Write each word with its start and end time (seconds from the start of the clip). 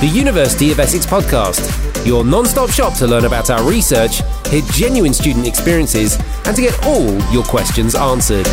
the 0.00 0.06
University 0.06 0.70
of 0.70 0.78
Essex 0.78 1.04
podcast, 1.04 2.06
your 2.06 2.24
non 2.24 2.46
stop 2.46 2.70
shop 2.70 2.94
to 2.98 3.06
learn 3.08 3.24
about 3.24 3.50
our 3.50 3.68
research, 3.68 4.22
hear 4.46 4.62
genuine 4.70 5.12
student 5.12 5.44
experiences, 5.44 6.16
and 6.44 6.54
to 6.54 6.62
get 6.62 6.86
all 6.86 7.18
your 7.32 7.42
questions 7.42 7.96
answered. 7.96 8.46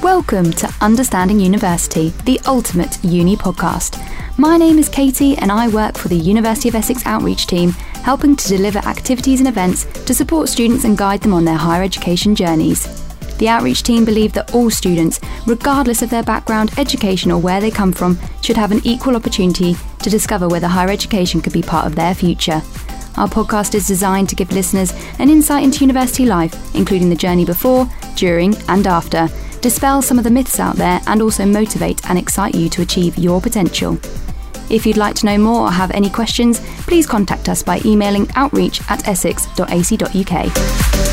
Welcome 0.00 0.52
to 0.52 0.72
Understanding 0.80 1.40
University, 1.40 2.10
the 2.24 2.40
ultimate 2.46 3.02
uni 3.02 3.34
podcast. 3.34 4.00
My 4.38 4.56
name 4.56 4.78
is 4.78 4.88
Katie, 4.88 5.36
and 5.38 5.50
I 5.50 5.66
work 5.66 5.98
for 5.98 6.06
the 6.06 6.16
University 6.16 6.68
of 6.68 6.76
Essex 6.76 7.04
Outreach 7.04 7.48
Team, 7.48 7.70
helping 7.70 8.36
to 8.36 8.48
deliver 8.48 8.78
activities 8.78 9.40
and 9.40 9.48
events 9.48 9.86
to 10.04 10.14
support 10.14 10.48
students 10.48 10.84
and 10.84 10.96
guide 10.96 11.22
them 11.22 11.34
on 11.34 11.44
their 11.44 11.56
higher 11.56 11.82
education 11.82 12.36
journeys. 12.36 13.07
The 13.38 13.48
outreach 13.48 13.84
team 13.84 14.04
believe 14.04 14.32
that 14.34 14.54
all 14.54 14.68
students, 14.68 15.20
regardless 15.46 16.02
of 16.02 16.10
their 16.10 16.24
background, 16.24 16.72
education, 16.76 17.30
or 17.30 17.40
where 17.40 17.60
they 17.60 17.70
come 17.70 17.92
from, 17.92 18.18
should 18.42 18.56
have 18.56 18.72
an 18.72 18.80
equal 18.84 19.16
opportunity 19.16 19.76
to 20.02 20.10
discover 20.10 20.48
whether 20.48 20.66
higher 20.66 20.90
education 20.90 21.40
could 21.40 21.52
be 21.52 21.62
part 21.62 21.86
of 21.86 21.94
their 21.94 22.14
future. 22.14 22.60
Our 23.16 23.28
podcast 23.28 23.74
is 23.74 23.86
designed 23.86 24.28
to 24.28 24.36
give 24.36 24.52
listeners 24.52 24.92
an 25.18 25.28
insight 25.28 25.64
into 25.64 25.80
university 25.80 26.24
life, 26.24 26.74
including 26.74 27.10
the 27.10 27.16
journey 27.16 27.44
before, 27.44 27.88
during, 28.16 28.56
and 28.68 28.86
after, 28.86 29.28
dispel 29.60 30.02
some 30.02 30.18
of 30.18 30.24
the 30.24 30.30
myths 30.30 30.60
out 30.60 30.76
there, 30.76 31.00
and 31.06 31.22
also 31.22 31.44
motivate 31.44 32.08
and 32.08 32.18
excite 32.18 32.54
you 32.54 32.68
to 32.68 32.82
achieve 32.82 33.18
your 33.18 33.40
potential. 33.40 33.98
If 34.70 34.84
you'd 34.84 34.96
like 34.96 35.14
to 35.16 35.26
know 35.26 35.38
more 35.38 35.68
or 35.68 35.70
have 35.70 35.90
any 35.92 36.10
questions, 36.10 36.60
please 36.82 37.06
contact 37.06 37.48
us 37.48 37.62
by 37.62 37.80
emailing 37.84 38.28
outreach 38.34 38.80
at 38.90 39.08
essex.ac.uk. 39.08 41.07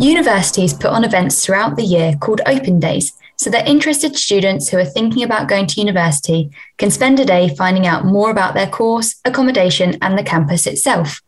Universities 0.00 0.74
put 0.74 0.90
on 0.90 1.04
events 1.04 1.44
throughout 1.44 1.76
the 1.76 1.84
year 1.84 2.14
called 2.20 2.40
Open 2.46 2.80
Days 2.80 3.12
so 3.36 3.48
that 3.50 3.68
interested 3.68 4.16
students 4.16 4.68
who 4.68 4.78
are 4.78 4.84
thinking 4.84 5.22
about 5.22 5.48
going 5.48 5.66
to 5.68 5.80
university 5.80 6.50
can 6.78 6.90
spend 6.90 7.20
a 7.20 7.24
day 7.24 7.54
finding 7.54 7.86
out 7.86 8.04
more 8.04 8.30
about 8.30 8.54
their 8.54 8.68
course, 8.68 9.20
accommodation, 9.24 9.96
and 10.02 10.18
the 10.18 10.22
campus 10.22 10.66
itself. 10.66 11.20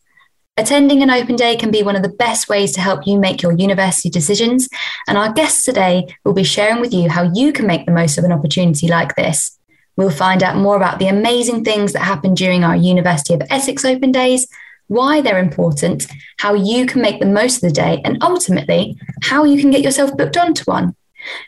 Attending 0.56 1.02
an 1.02 1.10
open 1.10 1.36
day 1.36 1.54
can 1.54 1.70
be 1.70 1.82
one 1.82 1.96
of 1.96 2.02
the 2.02 2.08
best 2.08 2.48
ways 2.48 2.72
to 2.72 2.80
help 2.80 3.06
you 3.06 3.18
make 3.18 3.42
your 3.42 3.52
university 3.52 4.08
decisions, 4.08 4.68
and 5.06 5.16
our 5.16 5.32
guests 5.32 5.64
today 5.64 6.06
will 6.24 6.32
be 6.32 6.44
sharing 6.44 6.80
with 6.80 6.92
you 6.92 7.08
how 7.08 7.30
you 7.34 7.52
can 7.52 7.66
make 7.66 7.86
the 7.86 7.92
most 7.92 8.18
of 8.18 8.24
an 8.24 8.32
opportunity 8.32 8.88
like 8.88 9.14
this. 9.14 9.58
We'll 9.96 10.10
find 10.10 10.42
out 10.42 10.56
more 10.56 10.76
about 10.76 10.98
the 10.98 11.08
amazing 11.08 11.62
things 11.62 11.92
that 11.92 12.02
happen 12.02 12.34
during 12.34 12.64
our 12.64 12.76
University 12.76 13.34
of 13.34 13.42
Essex 13.48 13.84
Open 13.84 14.12
Days, 14.12 14.46
why 14.88 15.20
they're 15.20 15.38
important, 15.38 16.06
how 16.38 16.54
you 16.54 16.86
can 16.86 17.02
make 17.02 17.20
the 17.20 17.26
most 17.26 17.56
of 17.56 17.62
the 17.62 17.70
day, 17.70 18.00
and 18.04 18.22
ultimately, 18.22 18.98
how 19.22 19.44
you 19.44 19.60
can 19.60 19.70
get 19.70 19.82
yourself 19.82 20.16
booked 20.16 20.36
onto 20.36 20.64
one. 20.64 20.94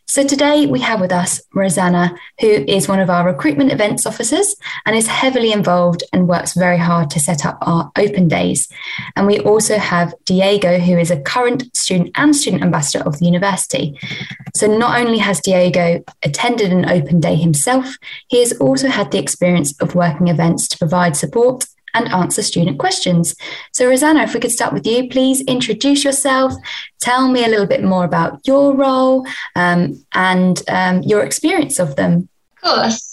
So 0.06 0.26
today 0.26 0.66
we 0.66 0.80
have 0.80 1.00
with 1.00 1.12
us 1.12 1.40
Rosanna, 1.54 2.14
who 2.40 2.48
is 2.48 2.88
one 2.88 3.00
of 3.00 3.10
our 3.10 3.26
recruitment 3.26 3.72
events 3.72 4.06
officers 4.06 4.56
and 4.86 4.96
is 4.96 5.06
heavily 5.06 5.52
involved 5.52 6.02
and 6.12 6.28
works 6.28 6.54
very 6.54 6.78
hard 6.78 7.10
to 7.10 7.20
set 7.20 7.46
up 7.46 7.58
our 7.62 7.90
open 7.96 8.28
days. 8.28 8.68
And 9.16 9.26
we 9.26 9.38
also 9.40 9.78
have 9.78 10.14
Diego, 10.24 10.78
who 10.78 10.98
is 10.98 11.10
a 11.10 11.20
current 11.20 11.76
student 11.76 12.10
and 12.16 12.34
student 12.34 12.62
ambassador 12.62 13.04
of 13.04 13.18
the 13.18 13.26
university. 13.26 13.98
So 14.54 14.66
not 14.66 14.98
only 14.98 15.18
has 15.18 15.40
Diego 15.40 16.02
attended 16.22 16.72
an 16.72 16.90
open 16.90 17.20
day 17.20 17.36
himself, 17.36 17.96
he 18.28 18.40
has 18.40 18.52
also 18.58 18.88
had 18.88 19.10
the 19.10 19.18
experience 19.18 19.78
of 19.80 19.94
working 19.94 20.28
events 20.28 20.66
to 20.68 20.78
provide 20.78 21.16
support 21.16 21.66
and 21.94 22.08
answer 22.08 22.42
student 22.42 22.78
questions. 22.78 23.34
So, 23.72 23.88
Rosanna, 23.88 24.22
if 24.22 24.34
we 24.34 24.40
could 24.40 24.52
start 24.52 24.72
with 24.72 24.86
you, 24.86 25.08
please 25.08 25.40
introduce 25.42 26.04
yourself, 26.04 26.52
tell 27.00 27.28
me 27.28 27.44
a 27.44 27.48
little 27.48 27.66
bit 27.66 27.82
more 27.82 28.04
about 28.04 28.40
your 28.46 28.74
role 28.74 29.26
um, 29.54 30.04
and 30.12 30.62
um, 30.68 31.02
your 31.02 31.22
experience 31.22 31.78
of 31.78 31.96
them. 31.96 32.28
Of 32.56 32.62
course. 32.62 33.08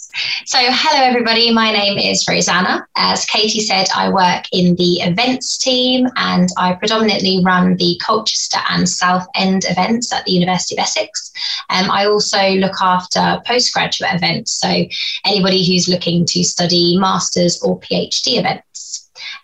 So, 0.46 0.58
hello 0.60 1.04
everybody. 1.04 1.52
My 1.52 1.70
name 1.70 1.98
is 1.98 2.26
Rosanna. 2.26 2.86
As 2.96 3.26
Katie 3.26 3.60
said, 3.60 3.86
I 3.94 4.08
work 4.08 4.44
in 4.50 4.74
the 4.76 5.00
events 5.02 5.58
team 5.58 6.08
and 6.16 6.48
I 6.56 6.72
predominantly 6.72 7.42
run 7.44 7.76
the 7.76 8.00
Colchester 8.02 8.58
and 8.70 8.88
Southend 8.88 9.66
events 9.68 10.12
at 10.14 10.24
the 10.24 10.32
University 10.32 10.74
of 10.76 10.84
Essex. 10.84 11.32
Um, 11.68 11.90
I 11.90 12.06
also 12.06 12.50
look 12.52 12.80
after 12.80 13.42
postgraduate 13.46 14.14
events. 14.14 14.52
So, 14.52 14.86
anybody 15.26 15.66
who's 15.66 15.88
looking 15.88 16.24
to 16.26 16.44
study 16.44 16.96
master's 16.96 17.60
or 17.60 17.78
PhD 17.80 18.38
events. 18.38 18.65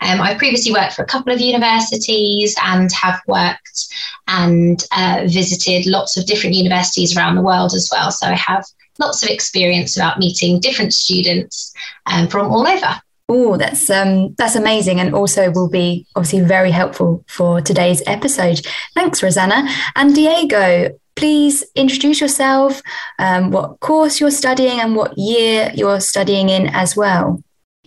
Um, 0.02 0.20
I 0.20 0.34
previously 0.34 0.72
worked 0.72 0.94
for 0.94 1.02
a 1.02 1.06
couple 1.06 1.32
of 1.32 1.40
universities 1.40 2.56
and 2.62 2.90
have 2.92 3.20
worked 3.26 3.86
and 4.26 4.84
uh, 4.96 5.22
visited 5.26 5.86
lots 5.86 6.16
of 6.16 6.26
different 6.26 6.56
universities 6.56 7.16
around 7.16 7.36
the 7.36 7.42
world 7.42 7.72
as 7.74 7.88
well. 7.92 8.10
So 8.10 8.26
I 8.26 8.34
have 8.34 8.64
lots 8.98 9.22
of 9.22 9.28
experience 9.28 9.96
about 9.96 10.18
meeting 10.18 10.60
different 10.60 10.92
students 10.92 11.72
um, 12.06 12.28
from 12.28 12.50
all 12.50 12.66
over. 12.66 13.00
Oh, 13.28 13.56
that's 13.56 13.88
um, 13.88 14.34
that's 14.34 14.56
amazing, 14.56 15.00
and 15.00 15.14
also 15.14 15.50
will 15.50 15.70
be 15.70 16.06
obviously 16.16 16.40
very 16.40 16.70
helpful 16.70 17.24
for 17.28 17.60
today's 17.60 18.02
episode. 18.06 18.60
Thanks, 18.94 19.22
Rosanna 19.22 19.68
and 19.96 20.14
Diego. 20.14 20.90
Please 21.14 21.64
introduce 21.74 22.20
yourself, 22.20 22.82
um, 23.18 23.50
what 23.50 23.78
course 23.80 24.20
you're 24.20 24.30
studying, 24.30 24.80
and 24.80 24.96
what 24.96 25.16
year 25.16 25.70
you're 25.74 26.00
studying 26.00 26.48
in 26.48 26.66
as 26.74 26.96
well. 26.96 27.42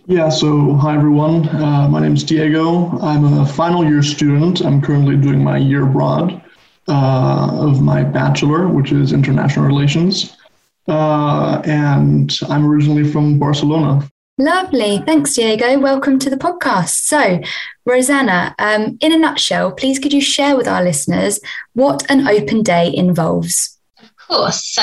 Yeah, 0.08 0.28
so 0.28 0.74
hi 0.74 0.94
everyone. 0.94 1.48
Uh, 1.48 1.88
my 1.88 2.00
name 2.00 2.14
is 2.14 2.22
Diego. 2.22 2.96
I'm 3.00 3.24
a 3.40 3.44
final 3.44 3.84
year 3.84 4.04
student. 4.04 4.60
I'm 4.60 4.80
currently 4.80 5.16
doing 5.16 5.42
my 5.42 5.56
year 5.56 5.82
abroad 5.82 6.40
uh, 6.86 7.48
of 7.52 7.82
my 7.82 8.04
bachelor, 8.04 8.68
which 8.68 8.92
is 8.92 9.12
international 9.12 9.66
relations. 9.66 10.36
Uh, 10.86 11.60
and 11.64 12.38
I'm 12.48 12.64
originally 12.64 13.10
from 13.10 13.40
Barcelona. 13.40 14.08
Lovely. 14.38 14.98
Thanks, 14.98 15.34
Diego. 15.34 15.76
Welcome 15.80 16.20
to 16.20 16.30
the 16.30 16.36
podcast. 16.36 16.90
So, 16.90 17.40
Rosanna, 17.84 18.54
um, 18.60 18.98
in 19.00 19.12
a 19.12 19.18
nutshell, 19.18 19.72
please 19.72 19.98
could 19.98 20.12
you 20.12 20.20
share 20.20 20.56
with 20.56 20.68
our 20.68 20.84
listeners 20.84 21.40
what 21.72 22.08
an 22.08 22.28
open 22.28 22.62
day 22.62 22.94
involves? 22.94 23.75
Course. 24.28 24.66
So, 24.74 24.82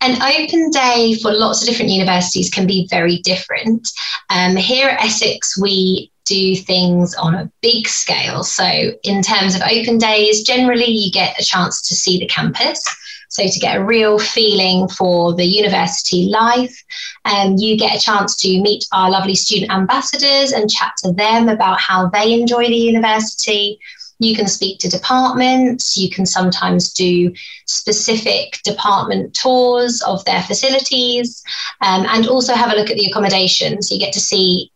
an 0.00 0.22
open 0.22 0.70
day 0.70 1.14
for 1.20 1.32
lots 1.32 1.60
of 1.60 1.68
different 1.68 1.90
universities 1.90 2.50
can 2.50 2.66
be 2.66 2.86
very 2.88 3.18
different. 3.18 3.88
Um, 4.30 4.54
here 4.54 4.88
at 4.88 5.04
Essex, 5.04 5.60
we 5.60 6.12
do 6.24 6.54
things 6.54 7.14
on 7.16 7.34
a 7.34 7.50
big 7.62 7.88
scale. 7.88 8.44
So, 8.44 8.64
in 9.02 9.22
terms 9.22 9.56
of 9.56 9.62
open 9.62 9.98
days, 9.98 10.44
generally 10.44 10.86
you 10.90 11.10
get 11.10 11.40
a 11.40 11.44
chance 11.44 11.82
to 11.88 11.96
see 11.96 12.18
the 12.20 12.28
campus. 12.28 12.80
So, 13.28 13.44
to 13.44 13.58
get 13.58 13.76
a 13.76 13.84
real 13.84 14.20
feeling 14.20 14.88
for 14.88 15.34
the 15.34 15.44
university 15.44 16.28
life, 16.28 16.84
um, 17.24 17.56
you 17.56 17.76
get 17.76 17.96
a 17.96 18.00
chance 18.00 18.36
to 18.36 18.60
meet 18.60 18.84
our 18.92 19.10
lovely 19.10 19.34
student 19.34 19.72
ambassadors 19.72 20.52
and 20.52 20.70
chat 20.70 20.92
to 20.98 21.12
them 21.12 21.48
about 21.48 21.80
how 21.80 22.08
they 22.08 22.32
enjoy 22.32 22.66
the 22.68 22.76
university. 22.76 23.80
You 24.20 24.36
can 24.36 24.46
speak 24.46 24.78
to 24.80 24.88
departments, 24.88 25.96
you 25.96 26.10
can 26.10 26.24
sometimes 26.24 26.92
do 26.92 27.32
specific 27.66 28.60
department 28.62 29.34
tours 29.34 30.02
of 30.02 30.24
their 30.24 30.42
facilities, 30.42 31.42
um, 31.80 32.06
and 32.08 32.28
also 32.28 32.54
have 32.54 32.72
a 32.72 32.76
look 32.76 32.90
at 32.90 32.96
the 32.96 33.06
accommodation. 33.06 33.82
So, 33.82 33.94
you 33.94 34.00
get 34.00 34.12
to 34.12 34.20
see 34.20 34.70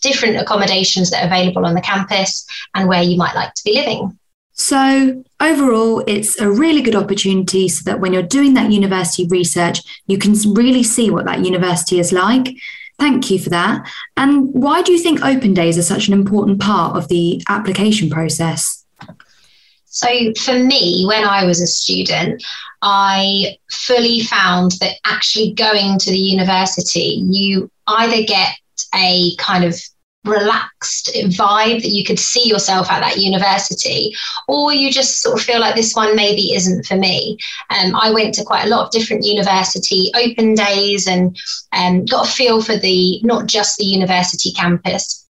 different 0.00 0.36
accommodations 0.36 1.10
that 1.10 1.24
are 1.24 1.26
available 1.26 1.66
on 1.66 1.74
the 1.74 1.80
campus 1.80 2.46
and 2.74 2.88
where 2.88 3.02
you 3.02 3.16
might 3.16 3.34
like 3.34 3.54
to 3.54 3.62
be 3.64 3.74
living. 3.74 4.18
So, 4.52 5.24
overall, 5.40 6.04
it's 6.06 6.38
a 6.38 6.50
really 6.50 6.82
good 6.82 6.94
opportunity 6.94 7.68
so 7.68 7.82
that 7.90 8.00
when 8.00 8.12
you're 8.12 8.22
doing 8.22 8.54
that 8.54 8.70
university 8.70 9.26
research, 9.26 9.80
you 10.06 10.18
can 10.18 10.34
really 10.52 10.82
see 10.82 11.10
what 11.10 11.24
that 11.24 11.44
university 11.44 11.98
is 11.98 12.12
like. 12.12 12.54
Thank 12.98 13.30
you 13.30 13.38
for 13.38 13.48
that. 13.48 13.90
And 14.18 14.52
why 14.52 14.82
do 14.82 14.92
you 14.92 14.98
think 14.98 15.24
open 15.24 15.54
days 15.54 15.78
are 15.78 15.82
such 15.82 16.08
an 16.08 16.12
important 16.12 16.60
part 16.60 16.94
of 16.94 17.08
the 17.08 17.42
application 17.48 18.10
process? 18.10 18.79
So, 19.90 20.08
for 20.34 20.54
me, 20.54 21.04
when 21.06 21.24
I 21.24 21.44
was 21.44 21.60
a 21.60 21.66
student, 21.66 22.44
I 22.80 23.58
fully 23.70 24.20
found 24.20 24.72
that 24.80 24.96
actually 25.04 25.52
going 25.52 25.98
to 25.98 26.10
the 26.10 26.18
university, 26.18 27.22
you 27.28 27.70
either 27.88 28.22
get 28.22 28.54
a 28.94 29.34
kind 29.36 29.64
of 29.64 29.74
relaxed 30.24 31.10
vibe 31.14 31.82
that 31.82 31.88
you 31.90 32.04
could 32.04 32.18
see 32.18 32.46
yourself 32.46 32.90
at 32.90 33.00
that 33.00 33.16
university 33.16 34.14
or 34.48 34.72
you 34.72 34.92
just 34.92 35.22
sort 35.22 35.38
of 35.38 35.44
feel 35.44 35.58
like 35.58 35.74
this 35.74 35.94
one 35.94 36.14
maybe 36.14 36.52
isn't 36.52 36.84
for 36.84 36.96
me. 36.96 37.38
Um, 37.70 37.96
i 37.96 38.10
went 38.10 38.34
to 38.34 38.44
quite 38.44 38.66
a 38.66 38.68
lot 38.68 38.84
of 38.84 38.92
different 38.92 39.24
university 39.24 40.10
open 40.14 40.54
days 40.54 41.06
and 41.08 41.36
um, 41.72 42.04
got 42.04 42.28
a 42.28 42.30
feel 42.30 42.62
for 42.62 42.76
the 42.76 43.20
not 43.22 43.46
just 43.46 43.78
the 43.78 43.86
university 43.86 44.52
campus 44.52 45.26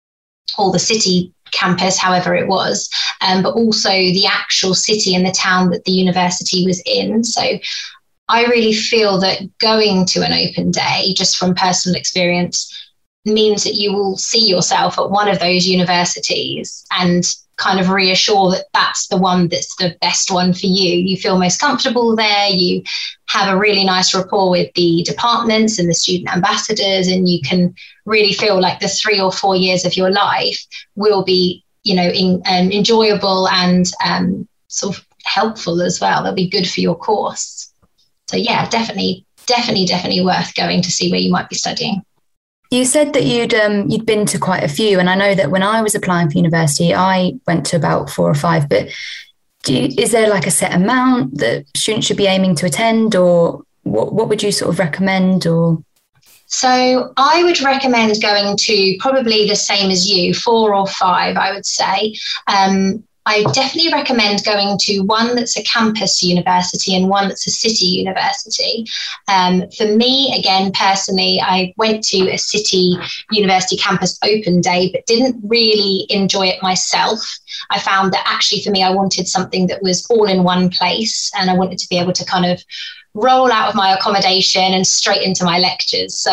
or 0.57 0.71
the 0.71 0.79
city 0.79 1.33
campus 1.55 1.97
however 1.97 2.35
it 2.35 2.47
was 2.47 2.89
um, 3.21 3.43
but 3.43 3.53
also 3.53 3.89
the 3.89 4.25
actual 4.29 4.73
city 4.73 5.15
and 5.15 5.25
the 5.25 5.31
town 5.31 5.69
that 5.69 5.83
the 5.85 5.91
university 5.91 6.65
was 6.65 6.81
in. 6.85 7.23
So 7.23 7.41
I 8.27 8.45
really 8.45 8.73
feel 8.73 9.19
that 9.19 9.41
going 9.59 10.05
to 10.07 10.23
an 10.23 10.33
open 10.33 10.71
day, 10.71 11.13
just 11.15 11.37
from 11.37 11.55
personal 11.55 11.95
experience, 11.95 12.71
means 13.25 13.63
that 13.63 13.75
you 13.75 13.93
will 13.93 14.17
see 14.17 14.47
yourself 14.47 14.99
at 14.99 15.09
one 15.09 15.27
of 15.27 15.39
those 15.39 15.67
universities 15.67 16.85
and 16.91 17.35
kind 17.57 17.79
of 17.79 17.89
reassure 17.89 18.51
that 18.51 18.65
that's 18.73 19.07
the 19.07 19.17
one 19.17 19.47
that's 19.47 19.75
the 19.77 19.95
best 20.01 20.31
one 20.31 20.53
for 20.53 20.65
you. 20.65 20.97
You 20.97 21.17
feel 21.17 21.39
most 21.39 21.59
comfortable 21.59 22.15
there. 22.15 22.49
You 22.49 22.83
have 23.29 23.53
a 23.53 23.57
really 23.57 23.83
nice 23.83 24.13
rapport 24.13 24.49
with 24.49 24.73
the 24.73 25.03
departments 25.03 25.79
and 25.79 25.89
the 25.89 25.93
student 25.93 26.33
ambassadors, 26.33 27.07
and 27.07 27.29
you 27.29 27.39
can 27.41 27.73
really 28.05 28.33
feel 28.33 28.59
like 28.59 28.79
the 28.79 28.87
three 28.87 29.19
or 29.19 29.31
four 29.31 29.55
years 29.55 29.85
of 29.85 29.95
your 29.95 30.11
life 30.11 30.65
will 30.95 31.23
be, 31.23 31.63
you 31.83 31.95
know, 31.95 32.07
in, 32.09 32.41
um, 32.45 32.71
enjoyable 32.71 33.47
and 33.49 33.91
um, 34.05 34.47
sort 34.67 34.97
of 34.97 35.05
helpful 35.23 35.81
as 35.81 35.99
well. 35.99 36.23
They'll 36.23 36.33
be 36.33 36.49
good 36.49 36.69
for 36.69 36.81
your 36.81 36.95
course. 36.95 37.71
So 38.27 38.37
yeah, 38.37 38.67
definitely, 38.69 39.25
definitely, 39.45 39.85
definitely 39.85 40.23
worth 40.23 40.55
going 40.55 40.81
to 40.81 40.91
see 40.91 41.09
where 41.09 41.19
you 41.19 41.31
might 41.31 41.49
be 41.49 41.55
studying. 41.55 42.03
You 42.71 42.85
said 42.85 43.13
that 43.13 43.23
you'd 43.23 43.53
um, 43.53 43.89
you'd 43.89 44.05
been 44.05 44.25
to 44.27 44.39
quite 44.39 44.63
a 44.63 44.67
few, 44.67 44.99
and 44.99 45.09
I 45.09 45.15
know 45.15 45.35
that 45.35 45.51
when 45.51 45.63
I 45.63 45.81
was 45.81 45.95
applying 45.95 46.29
for 46.29 46.37
university, 46.37 46.93
I 46.93 47.33
went 47.47 47.65
to 47.67 47.75
about 47.75 48.09
four 48.09 48.29
or 48.29 48.35
five. 48.35 48.67
But 48.67 48.89
you, 49.67 49.89
is 49.97 50.11
there 50.11 50.29
like 50.29 50.47
a 50.47 50.51
set 50.51 50.73
amount 50.73 51.37
that 51.37 51.65
students 51.75 52.07
should 52.07 52.17
be 52.17 52.27
aiming 52.27 52.55
to 52.55 52.65
attend, 52.65 53.15
or 53.15 53.61
what 53.83 54.13
what 54.13 54.29
would 54.29 54.43
you 54.43 54.51
sort 54.51 54.71
of 54.71 54.79
recommend? 54.79 55.45
Or 55.45 55.81
so 56.47 57.13
I 57.17 57.43
would 57.43 57.61
recommend 57.61 58.21
going 58.21 58.57
to 58.57 58.97
probably 58.99 59.47
the 59.47 59.55
same 59.55 59.91
as 59.91 60.09
you, 60.09 60.33
four 60.33 60.75
or 60.75 60.87
five, 60.87 61.37
I 61.37 61.51
would 61.53 61.65
say. 61.65 62.15
Um, 62.47 63.03
I 63.25 63.43
definitely 63.53 63.91
recommend 63.91 64.45
going 64.45 64.77
to 64.81 65.01
one 65.01 65.35
that's 65.35 65.57
a 65.57 65.63
campus 65.63 66.21
university 66.21 66.95
and 66.95 67.09
one 67.09 67.27
that's 67.27 67.47
a 67.47 67.51
city 67.51 67.85
university. 67.85 68.85
Um, 69.27 69.69
for 69.71 69.85
me, 69.85 70.35
again, 70.37 70.71
personally, 70.71 71.39
I 71.41 71.73
went 71.77 72.03
to 72.05 72.29
a 72.29 72.37
city 72.37 72.95
university 73.31 73.77
campus 73.77 74.19
open 74.23 74.61
day, 74.61 74.91
but 74.91 75.05
didn't 75.07 75.41
really 75.43 76.05
enjoy 76.09 76.47
it 76.47 76.61
myself. 76.61 77.39
I 77.71 77.79
found 77.79 78.13
that 78.13 78.27
actually 78.27 78.61
for 78.61 78.69
me, 78.69 78.83
I 78.83 78.91
wanted 78.91 79.27
something 79.27 79.67
that 79.67 79.81
was 79.81 80.05
all 80.09 80.25
in 80.25 80.43
one 80.43 80.69
place 80.69 81.31
and 81.35 81.49
I 81.49 81.55
wanted 81.55 81.79
to 81.79 81.89
be 81.89 81.97
able 81.97 82.13
to 82.13 82.25
kind 82.25 82.45
of 82.45 82.63
roll 83.15 83.51
out 83.51 83.69
of 83.69 83.75
my 83.75 83.93
accommodation 83.93 84.61
and 84.61 84.85
straight 84.85 85.23
into 85.23 85.43
my 85.43 85.57
lectures. 85.57 86.15
So 86.15 86.31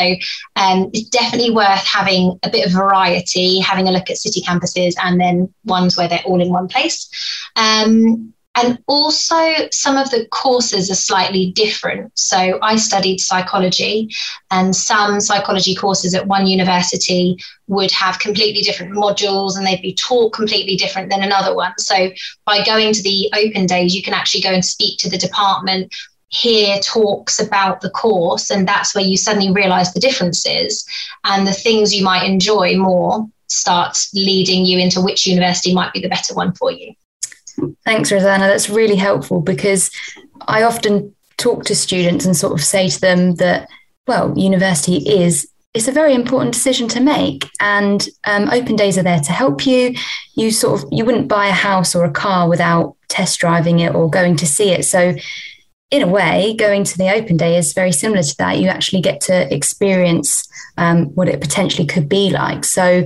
um, 0.56 0.90
it's 0.92 1.08
definitely 1.08 1.52
worth 1.52 1.86
having 1.86 2.38
a 2.42 2.50
bit 2.50 2.66
of 2.66 2.72
variety, 2.72 3.60
having 3.60 3.88
a 3.88 3.92
look 3.92 4.10
at 4.10 4.18
city 4.18 4.42
campuses 4.42 4.94
and 5.02 5.18
then 5.18 5.52
ones 5.64 5.96
where 5.96 6.08
they're 6.08 6.22
all 6.26 6.42
in 6.42 6.50
one 6.50 6.68
place. 6.68 7.08
Um, 7.56 8.34
and 8.54 8.78
also, 8.86 9.68
some 9.70 9.96
of 9.96 10.10
the 10.10 10.26
courses 10.26 10.90
are 10.90 10.94
slightly 10.94 11.52
different. 11.52 12.12
So, 12.18 12.58
I 12.60 12.76
studied 12.76 13.18
psychology, 13.18 14.10
and 14.50 14.76
some 14.76 15.20
psychology 15.20 15.74
courses 15.74 16.14
at 16.14 16.26
one 16.26 16.46
university 16.46 17.38
would 17.68 17.90
have 17.92 18.18
completely 18.18 18.60
different 18.60 18.92
modules 18.92 19.56
and 19.56 19.66
they'd 19.66 19.80
be 19.80 19.94
taught 19.94 20.34
completely 20.34 20.76
different 20.76 21.08
than 21.10 21.22
another 21.22 21.54
one. 21.54 21.72
So, 21.78 22.10
by 22.44 22.62
going 22.62 22.92
to 22.92 23.02
the 23.02 23.30
open 23.34 23.64
days, 23.64 23.94
you 23.94 24.02
can 24.02 24.12
actually 24.12 24.42
go 24.42 24.52
and 24.52 24.62
speak 24.62 24.98
to 24.98 25.08
the 25.08 25.16
department, 25.16 25.94
hear 26.32 26.78
talks 26.80 27.38
about 27.38 27.80
the 27.82 27.90
course, 27.90 28.50
and 28.50 28.66
that's 28.66 28.94
where 28.94 29.04
you 29.04 29.16
suddenly 29.16 29.52
realize 29.52 29.92
the 29.92 30.00
differences 30.00 30.84
and 31.24 31.46
the 31.46 31.52
things 31.52 31.94
you 31.94 32.02
might 32.02 32.24
enjoy 32.24 32.76
more 32.76 33.28
start 33.48 34.06
leading 34.14 34.64
you 34.64 34.78
into 34.78 35.00
which 35.00 35.26
university 35.26 35.74
might 35.74 35.92
be 35.92 36.00
the 36.00 36.08
better 36.08 36.34
one 36.34 36.52
for 36.54 36.72
you. 36.72 36.94
Thanks, 37.84 38.10
Rosanna. 38.10 38.46
That's 38.46 38.70
really 38.70 38.96
helpful 38.96 39.40
because 39.42 39.90
I 40.48 40.62
often 40.62 41.14
talk 41.36 41.64
to 41.66 41.76
students 41.76 42.24
and 42.24 42.34
sort 42.34 42.54
of 42.54 42.64
say 42.64 42.88
to 42.88 43.00
them 43.00 43.34
that, 43.34 43.68
well, 44.06 44.36
university 44.36 44.96
is 44.96 45.48
it's 45.74 45.88
a 45.88 45.92
very 45.92 46.14
important 46.14 46.52
decision 46.52 46.86
to 46.86 47.00
make 47.00 47.48
and 47.58 48.06
um, 48.24 48.50
open 48.50 48.76
days 48.76 48.98
are 48.98 49.02
there 49.02 49.20
to 49.20 49.32
help 49.32 49.66
you 49.66 49.94
you 50.34 50.50
sort 50.50 50.82
of 50.82 50.88
you 50.92 51.02
wouldn't 51.02 51.28
buy 51.28 51.46
a 51.46 51.52
house 51.52 51.94
or 51.94 52.04
a 52.04 52.10
car 52.10 52.46
without 52.46 52.94
test 53.08 53.38
driving 53.38 53.80
it 53.80 53.94
or 53.94 54.10
going 54.10 54.36
to 54.36 54.46
see 54.46 54.70
it 54.70 54.84
so 54.84 55.14
in 55.92 56.02
a 56.02 56.08
way, 56.08 56.54
going 56.54 56.84
to 56.84 56.98
the 56.98 57.12
open 57.14 57.36
day 57.36 57.56
is 57.56 57.74
very 57.74 57.92
similar 57.92 58.22
to 58.22 58.36
that. 58.38 58.58
You 58.58 58.68
actually 58.68 59.02
get 59.02 59.20
to 59.22 59.54
experience 59.54 60.48
um, 60.78 61.06
what 61.14 61.28
it 61.28 61.40
potentially 61.40 61.86
could 61.86 62.08
be 62.08 62.30
like. 62.30 62.64
So, 62.64 63.04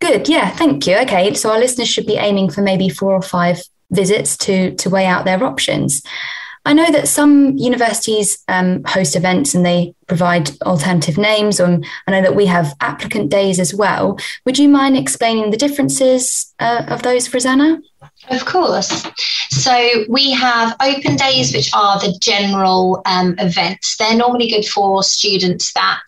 good. 0.00 0.28
Yeah, 0.28 0.48
thank 0.50 0.86
you. 0.86 0.96
Okay, 0.98 1.34
so 1.34 1.50
our 1.50 1.58
listeners 1.58 1.88
should 1.88 2.06
be 2.06 2.14
aiming 2.14 2.50
for 2.50 2.62
maybe 2.62 2.88
four 2.88 3.12
or 3.12 3.22
five 3.22 3.60
visits 3.90 4.36
to 4.38 4.74
to 4.76 4.88
weigh 4.88 5.06
out 5.06 5.24
their 5.24 5.42
options. 5.42 6.00
I 6.64 6.74
know 6.74 6.90
that 6.92 7.08
some 7.08 7.56
universities 7.56 8.38
um, 8.46 8.84
host 8.84 9.16
events 9.16 9.54
and 9.54 9.66
they 9.66 9.94
provide 10.06 10.50
alternative 10.62 11.18
names. 11.18 11.58
Um, 11.58 11.82
I 12.06 12.12
know 12.12 12.22
that 12.22 12.36
we 12.36 12.46
have 12.46 12.74
applicant 12.80 13.30
days 13.30 13.58
as 13.58 13.74
well. 13.74 14.18
Would 14.46 14.58
you 14.58 14.68
mind 14.68 14.96
explaining 14.96 15.50
the 15.50 15.56
differences 15.56 16.54
uh, 16.60 16.84
of 16.88 17.02
those, 17.02 17.32
Rosanna? 17.32 17.80
Of 18.30 18.44
course. 18.44 19.06
So 19.50 20.04
we 20.08 20.30
have 20.32 20.76
open 20.80 21.16
days, 21.16 21.52
which 21.52 21.70
are 21.74 21.98
the 21.98 22.16
general 22.20 23.02
um, 23.06 23.34
events. 23.38 23.96
They're 23.96 24.16
normally 24.16 24.48
good 24.48 24.66
for 24.66 25.02
students 25.02 25.72
that 25.72 26.02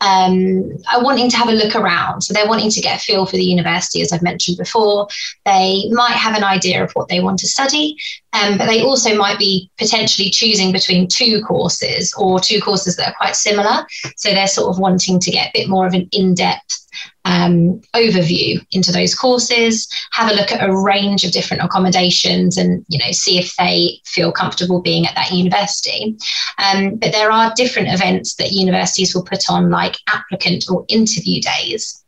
um, 0.00 0.70
are 0.92 1.04
wanting 1.04 1.30
to 1.30 1.36
have 1.36 1.48
a 1.48 1.52
look 1.52 1.74
around. 1.74 2.22
So 2.22 2.32
they're 2.32 2.48
wanting 2.48 2.70
to 2.70 2.80
get 2.80 3.00
a 3.00 3.04
feel 3.04 3.26
for 3.26 3.36
the 3.36 3.44
university, 3.44 4.00
as 4.00 4.12
I've 4.12 4.22
mentioned 4.22 4.56
before. 4.56 5.08
They 5.44 5.84
might 5.90 6.12
have 6.12 6.36
an 6.36 6.44
idea 6.44 6.82
of 6.82 6.92
what 6.92 7.08
they 7.08 7.20
want 7.20 7.38
to 7.40 7.46
study, 7.46 7.96
um, 8.32 8.58
but 8.58 8.66
they 8.66 8.82
also 8.82 9.14
might 9.16 9.38
be 9.38 9.70
potentially 9.78 10.30
choosing 10.30 10.72
between 10.72 11.08
two 11.08 11.42
courses 11.42 12.14
or 12.16 12.40
two 12.40 12.60
courses 12.60 12.96
that 12.96 13.08
are 13.08 13.14
quite 13.16 13.36
similar. 13.36 13.86
So 14.16 14.30
they're 14.30 14.46
sort 14.46 14.70
of 14.70 14.78
wanting 14.78 15.20
to 15.20 15.30
get 15.30 15.48
a 15.48 15.52
bit 15.54 15.68
more 15.68 15.86
of 15.86 15.94
an 15.94 16.08
in 16.12 16.34
depth 16.34 16.86
um, 17.24 17.80
overview 17.94 18.64
into 18.72 18.92
those 18.92 19.14
courses, 19.14 19.88
have 20.12 20.30
a 20.30 20.34
look 20.34 20.52
at 20.52 20.66
a 20.66 20.76
range 20.76 21.24
of 21.24 21.32
different 21.32 21.62
accommodations, 21.62 22.56
and 22.56 22.84
you 22.88 22.98
know 22.98 23.12
see 23.12 23.38
if 23.38 23.54
they 23.56 24.00
feel 24.06 24.32
comfortable 24.32 24.80
being 24.80 25.06
at 25.06 25.14
that 25.14 25.32
university. 25.32 26.16
Um, 26.58 26.96
but 26.96 27.12
there 27.12 27.30
are 27.30 27.52
different 27.56 27.88
events 27.88 28.34
that 28.36 28.52
universities 28.52 29.14
will 29.14 29.24
put 29.24 29.50
on, 29.50 29.70
like 29.70 29.96
applicant 30.08 30.66
or 30.70 30.84
interview 30.88 31.40
days. 31.40 32.04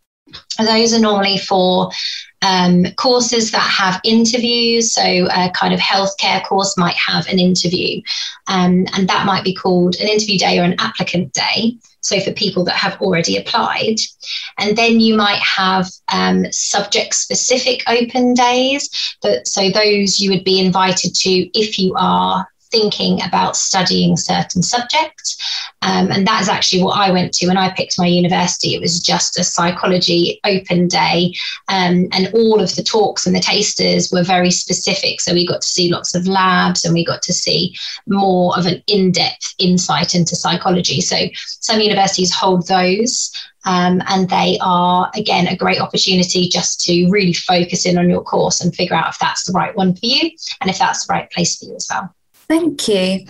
Those 0.58 0.94
are 0.94 1.00
normally 1.00 1.38
for 1.38 1.90
um, 2.42 2.84
courses 2.96 3.50
that 3.52 3.60
have 3.60 4.00
interviews. 4.04 4.92
So, 4.92 5.02
a 5.02 5.50
kind 5.54 5.72
of 5.72 5.80
healthcare 5.80 6.44
course 6.44 6.76
might 6.76 6.96
have 6.96 7.26
an 7.28 7.38
interview, 7.38 8.02
um, 8.48 8.86
and 8.94 9.08
that 9.08 9.26
might 9.26 9.44
be 9.44 9.54
called 9.54 9.96
an 9.96 10.08
interview 10.08 10.38
day 10.38 10.58
or 10.58 10.64
an 10.64 10.76
applicant 10.78 11.32
day. 11.32 11.76
So, 12.02 12.20
for 12.20 12.32
people 12.32 12.64
that 12.64 12.74
have 12.74 13.00
already 13.00 13.36
applied. 13.36 13.96
And 14.58 14.76
then 14.76 15.00
you 15.00 15.16
might 15.16 15.40
have 15.40 15.88
um, 16.12 16.50
subject 16.52 17.14
specific 17.14 17.82
open 17.88 18.34
days. 18.34 18.90
But, 19.22 19.46
so, 19.46 19.70
those 19.70 20.18
you 20.20 20.30
would 20.30 20.44
be 20.44 20.60
invited 20.60 21.14
to 21.14 21.30
if 21.58 21.78
you 21.78 21.94
are 21.96 22.46
thinking 22.72 23.22
about 23.22 23.56
studying 23.56 24.16
certain 24.16 24.62
subjects. 24.62 25.36
Um, 25.82 26.10
and 26.10 26.26
that 26.26 26.40
is 26.40 26.48
actually 26.48 26.82
what 26.82 26.98
I 26.98 27.10
went 27.10 27.32
to 27.34 27.48
when 27.48 27.56
I 27.56 27.72
picked 27.72 27.98
my 27.98 28.06
university. 28.06 28.74
It 28.74 28.80
was 28.80 29.00
just 29.00 29.38
a 29.38 29.44
psychology 29.44 30.40
open 30.44 30.88
day, 30.88 31.34
um, 31.68 32.08
and 32.12 32.30
all 32.34 32.60
of 32.60 32.74
the 32.74 32.82
talks 32.82 33.26
and 33.26 33.36
the 33.36 33.40
tasters 33.40 34.10
were 34.10 34.22
very 34.22 34.50
specific. 34.50 35.20
So 35.20 35.34
we 35.34 35.46
got 35.46 35.60
to 35.60 35.68
see 35.68 35.92
lots 35.92 36.14
of 36.14 36.26
labs 36.26 36.84
and 36.84 36.94
we 36.94 37.04
got 37.04 37.22
to 37.22 37.32
see 37.32 37.76
more 38.06 38.56
of 38.58 38.66
an 38.66 38.82
in 38.86 39.12
depth 39.12 39.54
insight 39.58 40.14
into 40.14 40.34
psychology. 40.36 41.00
So 41.00 41.28
some 41.44 41.80
universities 41.80 42.32
hold 42.32 42.66
those. 42.66 43.30
Um, 43.64 44.02
and 44.08 44.28
they 44.28 44.58
are, 44.60 45.08
again, 45.14 45.46
a 45.46 45.56
great 45.56 45.80
opportunity 45.80 46.48
just 46.48 46.80
to 46.80 47.08
really 47.08 47.32
focus 47.32 47.86
in 47.86 47.96
on 47.96 48.10
your 48.10 48.22
course 48.22 48.60
and 48.60 48.74
figure 48.74 48.96
out 48.96 49.10
if 49.10 49.18
that's 49.20 49.44
the 49.44 49.52
right 49.52 49.76
one 49.76 49.94
for 49.94 50.06
you 50.06 50.32
and 50.60 50.68
if 50.68 50.80
that's 50.80 51.06
the 51.06 51.12
right 51.12 51.30
place 51.30 51.56
for 51.56 51.66
you 51.66 51.76
as 51.76 51.86
well. 51.88 52.12
Thank 52.52 52.86
you. 52.86 53.24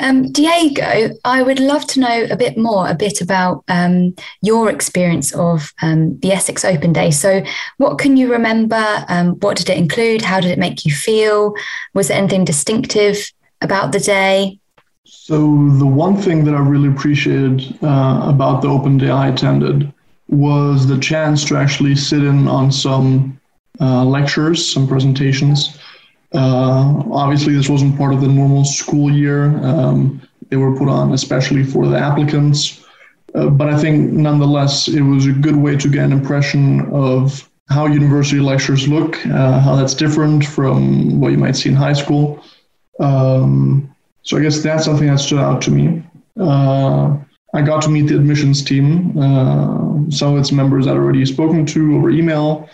Um, 0.00 0.32
Diego, 0.32 1.10
I 1.24 1.40
would 1.40 1.60
love 1.60 1.86
to 1.86 2.00
know 2.00 2.26
a 2.28 2.36
bit 2.36 2.58
more, 2.58 2.88
a 2.88 2.96
bit 2.96 3.20
about 3.20 3.62
um, 3.68 4.16
your 4.42 4.68
experience 4.70 5.32
of 5.36 5.72
um, 5.82 6.18
the 6.18 6.32
Essex 6.32 6.64
Open 6.64 6.92
Day. 6.92 7.12
So, 7.12 7.44
what 7.76 8.00
can 8.00 8.16
you 8.16 8.32
remember? 8.32 9.04
Um, 9.08 9.38
what 9.38 9.56
did 9.56 9.70
it 9.70 9.78
include? 9.78 10.22
How 10.22 10.40
did 10.40 10.50
it 10.50 10.58
make 10.58 10.84
you 10.84 10.92
feel? 10.92 11.54
Was 11.94 12.08
there 12.08 12.18
anything 12.18 12.44
distinctive 12.44 13.18
about 13.60 13.92
the 13.92 14.00
day? 14.00 14.58
So, 15.04 15.36
the 15.78 15.86
one 15.86 16.16
thing 16.16 16.44
that 16.46 16.56
I 16.56 16.58
really 16.58 16.88
appreciated 16.88 17.78
uh, 17.84 18.22
about 18.24 18.62
the 18.62 18.68
Open 18.68 18.98
Day 18.98 19.10
I 19.10 19.28
attended 19.28 19.92
was 20.26 20.88
the 20.88 20.98
chance 20.98 21.44
to 21.44 21.56
actually 21.56 21.94
sit 21.94 22.24
in 22.24 22.48
on 22.48 22.72
some 22.72 23.40
uh, 23.80 24.04
lectures, 24.04 24.68
some 24.68 24.88
presentations 24.88 25.78
uh, 26.32 27.02
obviously, 27.12 27.54
this 27.54 27.68
wasn't 27.68 27.96
part 27.96 28.12
of 28.12 28.20
the 28.20 28.28
normal 28.28 28.64
school 28.64 29.10
year. 29.10 29.56
Um, 29.64 30.20
they 30.50 30.56
were 30.56 30.76
put 30.76 30.88
on 30.88 31.12
especially 31.12 31.64
for 31.64 31.86
the 31.86 31.98
applicants. 31.98 32.84
Uh, 33.34 33.48
but 33.48 33.68
I 33.68 33.78
think 33.78 34.12
nonetheless, 34.12 34.88
it 34.88 35.02
was 35.02 35.26
a 35.26 35.32
good 35.32 35.56
way 35.56 35.76
to 35.76 35.88
get 35.88 36.04
an 36.04 36.12
impression 36.12 36.90
of 36.92 37.48
how 37.68 37.86
university 37.86 38.40
lectures 38.40 38.88
look, 38.88 39.24
uh, 39.26 39.60
how 39.60 39.76
that's 39.76 39.94
different 39.94 40.44
from 40.44 41.20
what 41.20 41.32
you 41.32 41.38
might 41.38 41.56
see 41.56 41.68
in 41.68 41.74
high 41.74 41.92
school. 41.92 42.42
Um, 43.00 43.94
so 44.22 44.36
I 44.36 44.40
guess 44.40 44.62
that's 44.62 44.84
something 44.84 45.08
that 45.08 45.18
stood 45.18 45.40
out 45.40 45.60
to 45.62 45.70
me. 45.70 46.02
Uh, 46.38 47.16
I 47.54 47.62
got 47.62 47.82
to 47.82 47.88
meet 47.88 48.08
the 48.08 48.16
admissions 48.16 48.62
team, 48.62 49.16
uh, 49.18 50.10
some 50.10 50.34
of 50.34 50.38
its 50.38 50.52
members 50.52 50.86
I'd 50.86 50.96
already 50.96 51.24
spoken 51.26 51.66
to 51.66 51.96
over 51.96 52.10
email, 52.10 52.68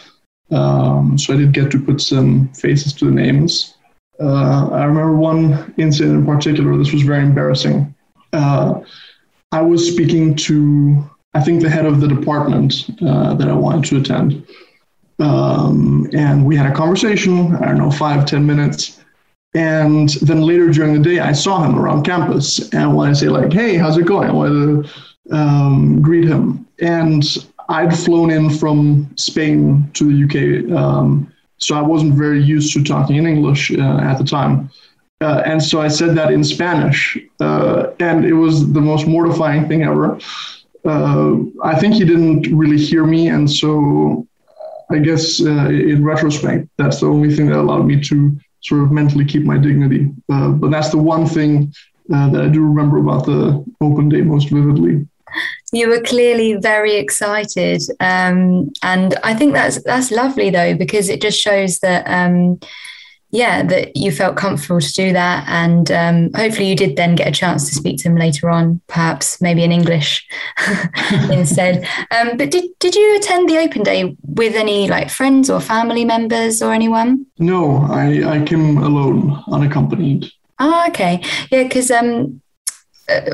Um, 0.52 1.18
so 1.18 1.34
I 1.34 1.36
did 1.38 1.52
get 1.52 1.70
to 1.72 1.80
put 1.80 2.00
some 2.00 2.48
faces 2.48 2.92
to 2.94 3.06
the 3.06 3.10
names. 3.10 3.74
Uh, 4.20 4.68
I 4.68 4.84
remember 4.84 5.16
one 5.16 5.74
incident 5.78 6.18
in 6.18 6.26
particular. 6.26 6.76
This 6.76 6.92
was 6.92 7.02
very 7.02 7.22
embarrassing. 7.22 7.94
Uh, 8.32 8.80
I 9.50 9.62
was 9.62 9.90
speaking 9.90 10.34
to, 10.36 11.04
I 11.34 11.40
think, 11.40 11.62
the 11.62 11.70
head 11.70 11.86
of 11.86 12.00
the 12.00 12.08
department 12.08 12.86
uh, 13.02 13.34
that 13.34 13.48
I 13.48 13.52
wanted 13.52 13.84
to 13.86 13.96
attend. 13.98 14.46
Um, 15.18 16.08
and 16.12 16.44
we 16.44 16.56
had 16.56 16.70
a 16.70 16.74
conversation, 16.74 17.54
I 17.56 17.66
don't 17.66 17.78
know, 17.78 17.90
five, 17.90 18.26
ten 18.26 18.46
minutes. 18.46 19.00
And 19.54 20.08
then 20.22 20.40
later 20.40 20.70
during 20.70 20.94
the 20.94 21.00
day, 21.00 21.18
I 21.20 21.32
saw 21.32 21.62
him 21.62 21.78
around 21.78 22.04
campus 22.04 22.70
and 22.72 22.82
I 22.82 22.86
wanted 22.86 23.14
to 23.14 23.20
say, 23.20 23.28
like, 23.28 23.52
hey, 23.52 23.76
how's 23.76 23.98
it 23.98 24.06
going? 24.06 24.28
I 24.28 24.32
wanted 24.32 24.88
to 25.28 25.36
um, 25.36 26.00
greet 26.00 26.24
him. 26.24 26.66
And 26.80 27.22
I'd 27.72 27.96
flown 27.96 28.30
in 28.30 28.50
from 28.50 29.10
Spain 29.16 29.90
to 29.94 30.04
the 30.04 30.16
UK. 30.26 30.36
Um, 30.78 31.32
so 31.56 31.74
I 31.74 31.80
wasn't 31.80 32.14
very 32.14 32.42
used 32.42 32.74
to 32.74 32.84
talking 32.84 33.16
in 33.16 33.26
English 33.26 33.72
uh, 33.72 33.98
at 34.10 34.18
the 34.18 34.24
time. 34.24 34.70
Uh, 35.22 35.42
and 35.46 35.62
so 35.62 35.80
I 35.80 35.88
said 35.88 36.14
that 36.16 36.32
in 36.32 36.44
Spanish, 36.44 37.16
uh, 37.40 37.92
and 37.98 38.24
it 38.24 38.34
was 38.34 38.72
the 38.72 38.80
most 38.80 39.06
mortifying 39.06 39.68
thing 39.68 39.84
ever. 39.84 40.18
Uh, 40.84 41.34
I 41.62 41.78
think 41.78 41.94
he 41.94 42.04
didn't 42.04 42.54
really 42.54 42.76
hear 42.76 43.04
me, 43.06 43.28
and 43.28 43.48
so 43.48 44.26
I 44.90 44.98
guess 44.98 45.40
uh, 45.40 45.68
in 45.68 46.04
retrospect, 46.04 46.68
that's 46.76 47.00
the 47.00 47.06
only 47.06 47.34
thing 47.34 47.46
that 47.46 47.58
allowed 47.58 47.86
me 47.86 48.00
to 48.02 48.36
sort 48.60 48.82
of 48.82 48.90
mentally 48.90 49.24
keep 49.24 49.44
my 49.44 49.56
dignity. 49.56 50.10
Uh, 50.28 50.48
but 50.48 50.70
that's 50.72 50.90
the 50.90 50.98
one 50.98 51.24
thing 51.24 51.72
that 52.08 52.42
I 52.42 52.48
do 52.48 52.60
remember 52.60 52.98
about 52.98 53.24
the 53.24 53.64
open 53.80 54.10
day 54.10 54.20
most 54.20 54.50
vividly 54.50 55.06
you 55.72 55.88
were 55.88 56.00
clearly 56.00 56.54
very 56.54 56.96
excited 56.96 57.82
um, 58.00 58.70
and 58.82 59.14
i 59.24 59.34
think 59.34 59.52
that's 59.52 59.82
that's 59.84 60.10
lovely 60.10 60.50
though 60.50 60.74
because 60.76 61.08
it 61.08 61.20
just 61.20 61.40
shows 61.40 61.78
that 61.80 62.04
um, 62.06 62.58
yeah, 63.32 63.62
that 63.62 63.96
you 63.96 64.12
felt 64.12 64.36
comfortable 64.36 64.80
to 64.80 64.92
do 64.92 65.12
that. 65.14 65.48
And 65.48 65.90
um, 65.90 66.30
hopefully 66.34 66.68
you 66.68 66.76
did 66.76 66.96
then 66.96 67.14
get 67.14 67.26
a 67.26 67.32
chance 67.32 67.66
to 67.68 67.74
speak 67.74 67.96
to 67.98 68.08
him 68.08 68.16
later 68.16 68.50
on, 68.50 68.82
perhaps 68.88 69.40
maybe 69.40 69.64
in 69.64 69.72
English 69.72 70.26
instead. 71.30 71.88
Um, 72.10 72.36
but 72.36 72.50
did, 72.50 72.64
did 72.78 72.94
you 72.94 73.16
attend 73.16 73.48
the 73.48 73.56
open 73.56 73.82
day 73.82 74.14
with 74.22 74.54
any 74.54 74.86
like 74.86 75.08
friends 75.08 75.48
or 75.48 75.60
family 75.60 76.04
members 76.04 76.60
or 76.60 76.74
anyone? 76.74 77.24
No, 77.38 77.78
I, 77.90 78.38
I 78.38 78.44
came 78.44 78.76
alone, 78.76 79.42
unaccompanied. 79.50 80.30
Oh, 80.58 80.84
okay. 80.88 81.24
Yeah, 81.50 81.62
because 81.62 81.90
um, 81.90 82.42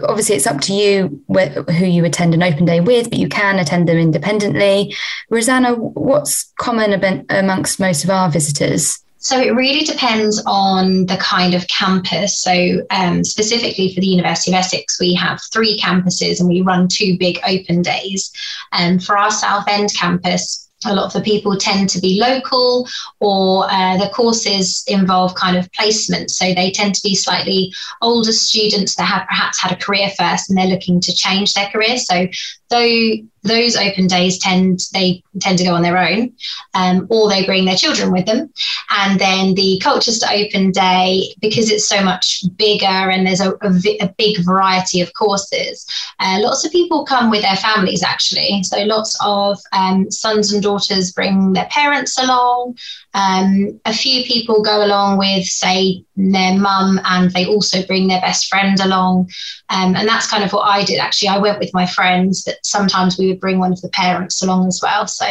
obviously 0.09 0.37
it's 0.37 0.47
up 0.47 0.61
to 0.63 0.73
you 0.73 1.23
wh- 1.33 1.71
who 1.73 1.87
you 1.87 2.05
attend 2.05 2.35
an 2.35 2.43
open 2.43 2.65
day 2.65 2.81
with, 2.81 3.11
but 3.11 3.19
you 3.19 3.29
can 3.29 3.59
attend 3.59 3.89
them 3.89 3.99
independently. 3.99 4.95
Rosanna, 5.31 5.75
what's 5.75 6.53
common 6.59 7.25
amongst 7.31 7.81
most 7.81 8.05
of 8.05 8.11
our 8.11 8.31
visitors? 8.31 8.99
So 9.21 9.39
it 9.39 9.51
really 9.51 9.85
depends 9.85 10.41
on 10.47 11.07
the 11.07 11.17
kind 11.17 11.55
of 11.55 11.67
campus. 11.67 12.39
So 12.39 12.87
um, 12.91 13.25
specifically 13.25 13.93
for 13.93 14.01
the 14.01 14.07
University 14.07 14.53
of 14.53 14.59
Essex, 14.59 15.01
we 15.01 15.13
have 15.15 15.41
three 15.53 15.79
campuses 15.79 16.39
and 16.39 16.49
we 16.49 16.63
run 16.63 16.87
two 16.87 17.19
big 17.19 17.41
open 17.47 17.83
days. 17.83 18.31
And 18.73 19.03
for 19.03 19.19
our 19.19 19.33
Southend 19.33 19.93
campus, 19.95 20.68
a 20.87 20.95
lot 20.95 21.07
of 21.07 21.13
the 21.13 21.21
people 21.21 21.57
tend 21.57 21.89
to 21.91 22.01
be 22.01 22.21
local 22.21 22.87
or 23.21 23.67
uh, 23.71 23.97
the 23.97 24.11
courses 24.11 24.85
involve 24.87 25.35
kind 25.35 25.57
of 25.57 25.71
placement. 25.73 26.31
So 26.31 26.55
they 26.55 26.71
tend 26.71 26.95
to 26.95 27.03
be 27.03 27.15
slightly 27.15 27.73
older 28.01 28.33
students 28.33 28.95
that 28.95 29.05
have 29.05 29.27
perhaps 29.27 29.61
had 29.61 29.73
a 29.73 29.77
career 29.77 30.09
first 30.17 30.49
and 30.49 30.57
they're 30.57 30.67
looking 30.67 31.01
to 31.01 31.15
change 31.15 31.55
their 31.55 31.69
career. 31.69 31.99
So 31.99 32.29
though 32.71 33.11
those 33.43 33.77
open 33.77 34.07
days 34.07 34.39
tend 34.39 34.81
they 34.93 35.23
tend 35.41 35.59
to 35.59 35.65
go 35.65 35.75
on 35.75 35.83
their 35.83 35.99
own, 35.99 36.33
um, 36.75 37.07
or 37.11 37.29
they 37.29 37.45
bring 37.45 37.65
their 37.65 37.77
children 37.77 38.13
with 38.13 38.27
them. 38.27 38.53
And 38.91 39.21
then 39.21 39.55
the 39.55 39.81
Colchester 39.83 40.27
Open 40.31 40.73
Day, 40.73 41.35
because 41.41 41.71
it's 41.71 41.89
so 41.89 42.03
much 42.03 42.45
bigger 42.57 42.87
and 42.87 43.27
there's 43.27 43.41
a, 43.41 43.53
a, 43.63 43.99
a 44.01 44.15
big 44.19 44.45
variety 44.45 45.01
of 45.01 45.13
courses, 45.15 45.87
uh, 46.21 46.39
lots 46.41 46.65
of 46.65 46.73
people 46.73 47.05
come 47.05 47.31
with 47.31 47.43
their 47.43 47.57
families 47.57 48.03
actually. 48.03 48.63
So 48.65 48.83
lots 48.85 49.17
of 49.25 49.59
um, 49.73 50.11
sons 50.11 50.53
and 50.53 50.63
daughters 50.63 51.13
bring 51.13 51.53
their 51.53 51.69
parents 51.71 52.19
along. 52.19 52.77
Um, 53.19 53.81
a 53.85 53.93
few 53.93 54.23
people 54.23 54.63
go 54.63 54.85
along 54.85 55.19
with, 55.19 55.45
say, 55.45 56.05
their 56.15 56.57
mum, 56.57 57.01
and 57.05 57.33
they 57.33 57.47
also 57.47 57.85
bring 57.85 58.07
their 58.07 58.21
best 58.21 58.47
friend 58.47 58.79
along. 58.79 59.29
Um, 59.71 59.97
and 59.97 60.07
that's 60.07 60.31
kind 60.31 60.45
of 60.45 60.53
what 60.53 60.69
I 60.69 60.85
did 60.85 61.01
actually. 61.01 61.29
I 61.29 61.39
went 61.39 61.59
with 61.59 61.75
my 61.75 61.85
friends, 61.85 62.45
but 62.45 62.59
sometimes 62.63 63.19
we 63.19 63.27
would 63.27 63.41
bring 63.41 63.59
one 63.59 63.73
of 63.73 63.81
the 63.81 63.89
parents 63.89 64.41
along 64.41 64.69
as 64.69 64.81
well. 64.81 65.09
So 65.09 65.27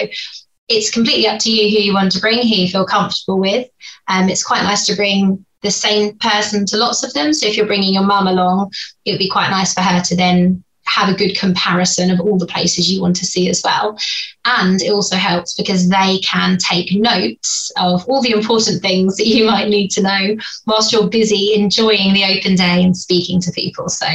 it's 0.68 0.92
completely 0.92 1.28
up 1.28 1.40
to 1.40 1.52
you 1.52 1.70
who 1.70 1.82
you 1.82 1.94
want 1.94 2.12
to 2.12 2.20
bring, 2.20 2.40
who 2.40 2.56
you 2.56 2.68
feel 2.68 2.86
comfortable 2.86 3.40
with. 3.40 3.70
Um, 4.10 4.28
it's 4.28 4.44
quite 4.44 4.64
nice 4.64 4.86
to 4.88 4.96
bring 4.96 5.46
the 5.62 5.72
same 5.72 6.18
person 6.18 6.66
to 6.66 6.78
lots 6.78 7.04
of 7.04 7.14
them. 7.14 7.34
So 7.34 7.48
if 7.48 7.56
you're 7.56 7.66
bringing 7.68 7.94
your 7.94 8.04
mum 8.04 8.28
along, 8.28 8.74
it 9.06 9.12
would 9.12 9.20
be 9.20 9.30
quite 9.30 9.50
nice 9.50 9.74
for 9.74 9.82
her 9.82 10.02
to 10.02 10.16
then 10.16 10.62
have 10.88 11.10
a 11.10 11.18
good 11.18 11.38
comparison 11.38 12.10
of 12.10 12.20
all 12.20 12.38
the 12.38 12.48
places 12.48 12.92
you 12.92 13.02
want 13.02 13.16
to 13.18 13.26
see 13.26 13.50
as 13.50 13.62
well. 13.64 13.98
And 14.46 14.82
it 14.82 14.92
also 14.92 15.16
helps 15.16 15.54
because 15.54 15.90
they 15.90 16.20
can 16.20 16.58
take 16.58 16.94
notes 16.94 17.72
of 17.78 18.08
all 18.08 18.22
the 18.22 18.32
important 18.32 18.82
things 18.82 19.18
that 19.18 19.28
you 19.28 19.46
might 19.46 19.70
need 19.70 19.90
to 19.92 20.02
know 20.02 20.38
whilst 20.66 20.92
you're 20.92 21.10
busy 21.10 21.54
enjoying 21.54 22.14
the 22.14 22.24
open 22.24 22.56
day 22.56 22.84
and 22.84 22.96
speaking 22.96 23.42
to 23.42 23.52
people. 23.52 23.90
So 23.90 24.08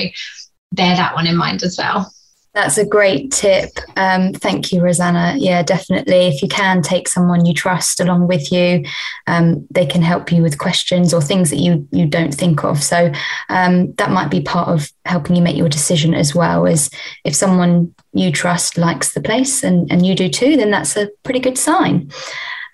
bear 0.73 0.97
that 0.97 1.15
one 1.15 1.27
in 1.27 1.37
mind 1.37 1.63
as 1.63 1.77
well. 1.79 2.13
That's 2.55 2.77
a 2.77 2.85
great 2.85 3.33
tip. 3.33 3.71
Um, 3.97 4.35
thank 4.35 4.73
you, 4.73 4.83
Rosanna. 4.83 5.35
Yeah, 5.39 5.63
definitely. 5.63 6.27
If 6.27 6.43
you 6.43 6.49
can 6.49 6.83
take 6.83 7.09
someone 7.09 7.47
you 7.47 7.55
trust 7.55 7.99
along 7.99 8.29
with 8.29 8.53
you, 8.53 8.85
um, 9.27 9.67
they 9.71 9.87
can 9.87 10.03
help 10.03 10.31
you 10.31 10.43
with 10.43 10.59
questions 10.59 11.15
or 11.15 11.23
things 11.23 11.49
that 11.49 11.61
you 11.61 11.89
you 11.93 12.05
don't 12.05 12.35
think 12.35 12.63
of. 12.63 12.83
So 12.83 13.11
um, 13.49 13.95
that 13.95 14.11
might 14.11 14.31
be 14.31 14.43
part 14.43 14.69
of 14.69 14.93
helping 15.07 15.35
you 15.35 15.41
make 15.41 15.57
your 15.57 15.71
decision 15.71 16.13
as 16.13 16.35
well. 16.35 16.67
Is 16.67 16.91
if 17.25 17.35
someone 17.35 17.95
you 18.13 18.31
trust 18.31 18.77
likes 18.77 19.15
the 19.15 19.23
place 19.23 19.65
and, 19.65 19.91
and 19.91 20.05
you 20.05 20.15
do 20.15 20.29
too, 20.29 20.59
then 20.59 20.71
that's 20.71 20.95
a 20.95 21.09
pretty 21.23 21.41
good 21.41 21.57
sign. 21.57 22.11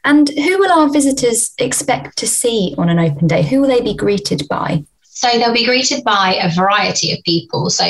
And 0.03 0.29
who 0.29 0.59
will 0.59 0.73
our 0.73 0.91
visitors 0.91 1.53
expect 1.59 2.19
to 2.19 2.27
see 2.27 2.75
on 2.79 2.89
an 2.89 2.99
open 2.99 3.29
day? 3.29 3.43
Who 3.43 3.61
will 3.61 3.69
they 3.69 3.81
be 3.81 3.95
greeted 3.95 4.49
by? 4.49 4.85
So 5.19 5.29
they'll 5.37 5.53
be 5.53 5.65
greeted 5.65 6.05
by 6.05 6.39
a 6.41 6.55
variety 6.55 7.11
of 7.11 7.25
people. 7.25 7.71
So, 7.71 7.85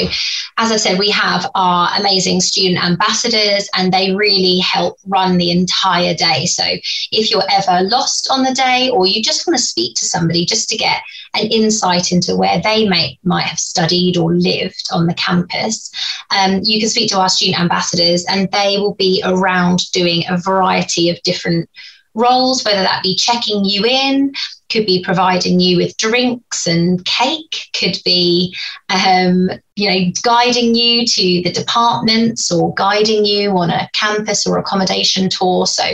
as 0.56 0.73
I 0.73 0.76
said, 0.76 0.99
we 0.99 1.11
have 1.11 1.44
our 1.54 1.90
amazing 1.99 2.40
student 2.40 2.82
ambassadors, 2.82 3.68
and 3.76 3.92
they 3.92 4.14
really 4.14 4.61
help 4.61 4.97
run 5.06 5.37
the 5.37 5.50
entire 5.50 6.14
day. 6.14 6.47
So, 6.47 6.64
if 7.12 7.30
you're 7.30 7.42
ever 7.52 7.87
lost 7.87 8.28
on 8.30 8.44
the 8.44 8.54
day, 8.54 8.88
or 8.88 9.06
you 9.06 9.23
just 9.23 9.47
want 9.47 9.58
to 9.58 9.62
speak 9.62 9.94
to 9.97 10.06
somebody 10.06 10.47
just 10.47 10.70
to 10.70 10.78
get 10.78 11.02
an 11.35 11.49
insight 11.49 12.12
into 12.12 12.35
where 12.35 12.62
they 12.62 12.88
may 12.88 13.18
might 13.25 13.44
have 13.44 13.58
studied 13.58 14.16
or 14.16 14.32
lived 14.32 14.88
on 14.90 15.06
the 15.06 15.12
campus, 15.12 15.90
um, 16.35 16.62
you 16.64 16.80
can 16.80 16.88
speak 16.88 17.11
to 17.11 17.20
our 17.20 17.28
student 17.28 17.61
ambassadors, 17.61 18.25
and 18.25 18.50
they 18.52 18.78
will 18.78 18.94
be 18.94 19.23
around 19.26 19.80
doing 19.92 20.25
a 20.30 20.38
variety 20.38 21.11
of 21.11 21.23
different 21.25 21.68
roles, 22.15 22.65
whether 22.65 22.83
that 22.83 23.03
be 23.03 23.15
checking 23.15 23.65
you 23.65 23.85
in, 23.85 24.33
could 24.69 24.87
be 24.87 25.03
providing 25.03 25.61
you 25.61 25.77
with 25.77 25.97
drinks 25.97 26.67
and 26.67 27.05
cake, 27.05 27.69
could 27.73 27.97
be, 28.05 28.55
um, 28.91 29.50
you 29.77 29.88
know, 29.88 30.12
guiding 30.23 30.75
you 30.75 31.07
to 31.07 31.43
the 31.43 31.53
departments 31.53 32.53
or 32.53 32.75
guiding 32.75 33.25
you 33.25 33.50
on 33.57 33.71
a 33.71 33.88
campus 33.95 34.47
or 34.47 34.59
accommodation 34.59 35.31
tour. 35.31 35.67
So 35.67 35.85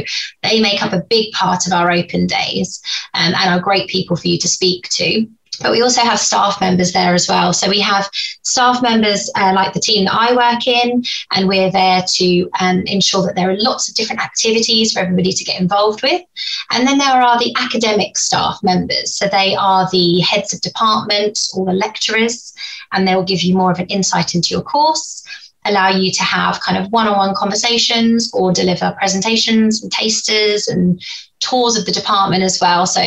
they 0.43 0.61
make 0.61 0.83
up 0.83 0.93
a 0.93 1.05
big 1.09 1.33
part 1.33 1.67
of 1.67 1.73
our 1.73 1.91
open 1.91 2.27
days 2.27 2.83
um, 3.15 3.35
and 3.35 3.51
are 3.51 3.61
great 3.61 3.89
people 3.89 4.17
for 4.17 4.29
you 4.29 4.39
to 4.39 4.49
speak 4.49 4.89
to. 4.91 5.27
But 5.61 5.73
we 5.73 5.83
also 5.83 6.03
have 6.03 6.19
staff 6.19 6.61
members 6.61 6.93
there 6.93 7.15
as 7.15 7.29
well. 7.29 7.53
So 7.53 7.69
we 7.69 7.81
have 7.81 8.09
staff 8.43 8.83
members 8.83 9.31
uh, 9.37 9.53
like 9.55 9.73
the 9.73 9.81
team 9.81 10.05
that 10.05 10.15
I 10.15 10.35
work 10.35 10.67
in, 10.67 11.03
and 11.33 11.49
we're 11.49 11.71
there 11.71 12.03
to 12.07 12.51
um, 12.61 12.83
ensure 12.87 13.25
that 13.27 13.35
there 13.37 13.51
are 13.51 13.57
lots 13.59 13.89
of 13.89 13.95
different 13.95 14.23
activities 14.23 14.93
for 14.93 15.01
everybody 15.01 15.33
to 15.33 15.45
get 15.45 15.61
involved 15.61 16.03
with. 16.03 16.23
And 16.71 16.87
then 16.87 16.99
there 16.99 17.23
are 17.23 17.39
the 17.39 17.55
academic 17.59 18.19
staff 18.19 18.59
members. 18.63 19.15
So 19.15 19.27
they 19.27 19.55
are 19.57 19.89
the 19.91 20.21
heads 20.21 20.53
of 20.55 20.61
departments 20.61 21.57
or 21.57 21.67
the 21.67 21.73
lecturers, 21.73 22.55
and 22.93 23.07
they 23.07 23.15
will 23.15 23.25
give 23.25 23.43
you 23.43 23.57
more 23.57 23.71
of 23.71 23.79
an 23.79 23.87
insight 23.87 24.35
into 24.35 24.51
your 24.51 24.63
course 24.63 25.23
allow 25.65 25.89
you 25.89 26.13
to 26.13 26.23
have 26.23 26.61
kind 26.61 26.77
of 26.77 26.93
one-on-one 26.93 27.35
conversations 27.35 28.31
or 28.35 28.53
deliver 28.53 28.95
presentations 28.99 29.83
and 29.83 29.91
tasters 29.91 30.69
and 30.69 31.03
tours 31.41 31.77
of 31.77 31.87
the 31.87 31.93
department 31.93 32.43
as 32.43 32.61
well 32.61 32.87
so 32.87 33.03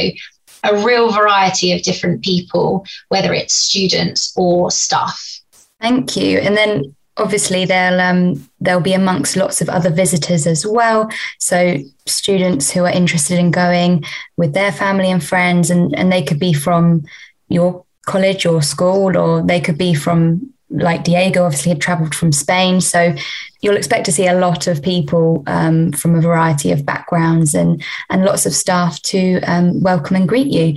a 0.69 0.86
real 0.86 1.12
variety 1.12 1.74
of 1.74 1.83
different 1.83 2.24
people, 2.24 2.86
whether 3.09 3.33
it's 3.33 3.55
students 3.55 4.33
or 4.36 4.71
staff. 4.71 5.41
Thank 5.79 6.17
you. 6.17 6.39
And 6.39 6.57
then 6.57 6.95
obviously 7.17 7.65
they'll 7.65 8.00
um, 8.00 8.50
they'll 8.62 8.79
be 8.79 8.93
amongst 8.93 9.36
lots 9.36 9.62
of 9.62 9.69
other 9.69 9.89
visitors 9.89 10.47
as 10.47 10.65
well. 10.65 11.09
So 11.39 11.77
students 12.05 12.71
who 12.71 12.86
are 12.86 12.91
interested 12.91 13.39
in 13.39 13.51
going 13.51 14.03
with 14.38 14.53
their 14.53 14.71
family 14.71 15.12
and 15.12 15.24
friends, 15.24 15.69
and 15.69 15.95
and 15.95 16.12
they 16.12 16.24
could 16.24 16.39
be 16.39 16.53
from 16.53 17.05
your 17.50 17.86
college 18.05 18.45
or 18.45 18.62
school, 18.62 19.17
or 19.17 19.41
they 19.43 19.59
could 19.59 19.77
be 19.77 19.93
from 19.93 20.53
like 20.69 21.03
Diego, 21.03 21.43
obviously 21.45 21.69
had 21.69 21.81
travelled 21.81 22.13
from 22.13 22.31
Spain. 22.31 22.81
So 22.81 23.15
you'll 23.62 23.77
expect 23.77 24.05
to 24.05 24.12
see 24.12 24.27
a 24.27 24.39
lot 24.39 24.67
of 24.67 24.81
people 24.81 25.43
um, 25.47 25.91
from 25.93 26.15
a 26.15 26.21
variety 26.21 26.71
of 26.71 26.86
backgrounds 26.86 27.53
and, 27.53 27.83
and 28.09 28.25
lots 28.25 28.45
of 28.45 28.53
staff 28.53 29.01
to 29.03 29.39
um, 29.41 29.81
welcome 29.81 30.15
and 30.15 30.27
greet 30.27 30.47
you. 30.47 30.75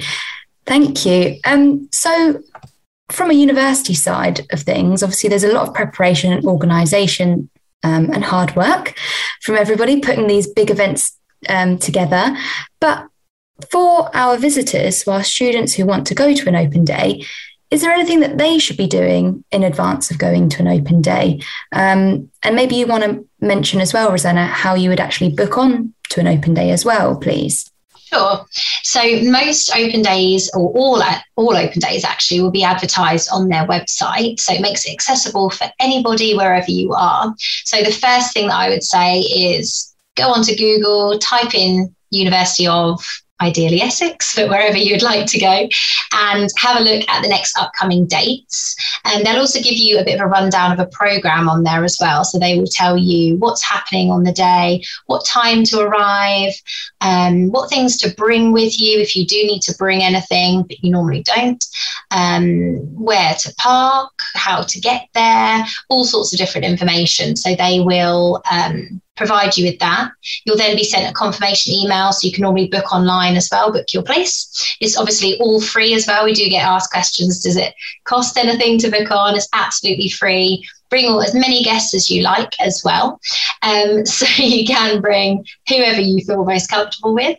Thank 0.67 1.05
you. 1.05 1.39
Um, 1.45 1.89
so, 1.93 2.43
from 3.11 3.31
a 3.31 3.35
university 3.35 3.95
side 3.95 4.47
of 4.53 4.61
things, 4.61 5.03
obviously, 5.03 5.29
there's 5.29 5.43
a 5.43 5.53
lot 5.53 5.67
of 5.67 5.75
preparation 5.75 6.33
and 6.33 6.47
organisation 6.47 7.51
um, 7.83 8.11
and 8.13 8.23
hard 8.23 8.55
work 8.55 8.95
from 9.41 9.57
everybody 9.57 10.01
putting 10.01 10.29
these 10.29 10.47
big 10.47 10.71
events 10.71 11.19
um, 11.49 11.77
together. 11.79 12.37
But 12.79 13.09
for 13.71 14.15
our 14.17 14.37
visitors, 14.37 15.03
for 15.03 15.15
our 15.15 15.25
students 15.25 15.75
who 15.75 15.87
want 15.87 16.07
to 16.07 16.15
go 16.15 16.35
to 16.35 16.49
an 16.49 16.57
open 16.57 16.85
day, 16.85 17.25
is 17.71 17.83
there 17.83 17.93
anything 17.93 18.21
that 18.21 18.39
they 18.39 18.59
should 18.59 18.77
be 18.77 18.87
doing 18.87 19.45
in 19.53 19.63
advance 19.63 20.11
of 20.11 20.19
going 20.19 20.49
to 20.51 20.61
an 20.61 20.69
open 20.69 21.01
day? 21.01 21.41
Um, 21.73 22.31
and 22.43 22.57
maybe 22.57 22.75
you 22.77 22.87
want 22.87 23.05
to 23.05 23.27
mention 23.41 23.81
as 23.81 23.93
well, 23.93 24.11
Rosanna, 24.11 24.47
how 24.47 24.75
you 24.75 24.91
would 24.91 25.01
actually 25.01 25.31
book 25.31 25.57
on 25.57 25.95
to 26.11 26.21
an 26.21 26.27
open 26.27 26.55
day 26.55 26.71
as 26.71 26.85
well, 26.85 27.17
please. 27.17 27.71
Sure. 28.13 28.45
So 28.83 29.01
most 29.23 29.71
open 29.77 30.03
days, 30.03 30.51
or 30.53 30.73
all 30.73 31.01
all 31.37 31.57
open 31.57 31.79
days, 31.79 32.05
actually, 32.05 32.41
will 32.41 32.51
be 32.51 32.65
advertised 32.65 33.29
on 33.33 33.49
their 33.49 33.65
website. 33.69 34.41
So 34.41 34.53
it 34.53 34.61
makes 34.61 34.85
it 34.85 34.93
accessible 34.93 35.51
for 35.51 35.71
anybody 35.79 36.37
wherever 36.37 36.69
you 36.69 36.93
are. 36.93 37.33
So 37.39 37.85
the 37.85 37.93
first 37.93 38.35
thing 38.35 38.49
that 38.49 38.57
I 38.57 38.69
would 38.69 38.83
say 38.83 39.21
is 39.21 39.95
go 40.17 40.33
onto 40.33 40.57
Google, 40.57 41.21
type 41.21 41.55
in 41.55 41.95
University 42.11 42.67
of 42.67 43.01
ideally 43.41 43.81
Essex, 43.81 44.35
but 44.35 44.49
wherever 44.49 44.77
you'd 44.77 45.03
like 45.03 45.27
to 45.27 45.39
go, 45.39 45.69
and 46.13 46.51
have 46.59 46.81
a 46.81 46.85
look 46.85 47.09
at 47.09 47.23
the 47.23 47.29
next 47.29 47.57
upcoming 47.59 48.07
dates. 48.07 48.77
And 49.05 49.25
they'll 49.25 49.41
also 49.41 49.61
give 49.61 49.75
you 49.75 49.99
a 49.99 50.05
bit 50.05 50.21
of 50.21 50.27
a 50.27 50.29
rundown 50.29 50.73
of 50.73 50.79
a 50.79 50.87
program 50.87 51.49
on 51.49 51.63
there 51.63 51.85
as 51.85 51.99
well. 52.01 52.25
So 52.25 52.39
they 52.39 52.59
will 52.59 52.67
tell 52.67 52.97
you 52.97 53.37
what's 53.37 53.63
happening 53.63 54.11
on 54.11 54.25
the 54.25 54.33
day, 54.33 54.83
what 55.07 55.25
time 55.25 55.65
to 55.65 55.81
arrive, 55.81 56.53
um, 57.01 57.51
what 57.51 57.71
things 57.71 57.97
to 57.99 58.15
bring 58.15 58.53
with 58.53 58.79
you 58.81 59.01
if 59.01 59.17
you 59.17 59.27
do 59.27 59.37
need 59.37 59.63
to 59.63 59.75
bring 59.77 60.03
anything, 60.03 60.63
but 60.63 60.83
you 60.83 60.91
normally 60.91 61.23
don't, 61.23 61.65
um, 62.11 62.77
where 62.95 63.35
to 63.35 63.55
park, 63.57 64.13
how 64.35 64.63
to 64.63 64.81
get 64.81 65.09
there, 65.15 65.65
all 65.89 66.05
sorts 66.05 66.33
of 66.33 66.39
different 66.39 66.67
information. 66.67 67.37
So 67.37 67.55
they 67.55 67.81
will. 67.81 68.43
Um, 68.51 69.01
provide 69.21 69.55
you 69.59 69.67
with 69.67 69.79
that. 69.81 70.11
You'll 70.45 70.57
then 70.57 70.75
be 70.75 70.83
sent 70.83 71.09
a 71.09 71.13
confirmation 71.13 71.75
email, 71.75 72.11
so 72.11 72.27
you 72.27 72.33
can 72.33 72.41
normally 72.41 72.69
book 72.69 72.91
online 72.91 73.37
as 73.37 73.51
well, 73.53 73.71
book 73.71 73.93
your 73.93 74.03
place. 74.03 74.77
It's 74.81 74.97
obviously 74.97 75.39
all 75.41 75.61
free 75.61 75.93
as 75.93 76.07
well. 76.07 76.25
We 76.25 76.33
do 76.33 76.49
get 76.49 76.65
asked 76.65 76.91
questions 76.91 77.43
Does 77.43 77.57
it 77.57 77.75
cost 78.05 78.39
anything 78.39 78.79
to 78.79 78.91
book 78.91 79.11
on? 79.11 79.37
It's 79.37 79.49
absolutely 79.53 80.09
free. 80.09 80.67
Bring 80.89 81.05
all, 81.07 81.23
as 81.23 81.35
many 81.35 81.63
guests 81.63 81.93
as 81.93 82.11
you 82.11 82.23
like 82.23 82.59
as 82.61 82.81
well. 82.83 83.21
Um, 83.63 84.07
so 84.17 84.27
you 84.43 84.67
can 84.67 85.03
bring 85.03 85.45
whoever 85.69 86.01
you 86.01 86.25
feel 86.25 86.45
most 86.45 86.71
comfortable 86.71 87.15
with. 87.15 87.37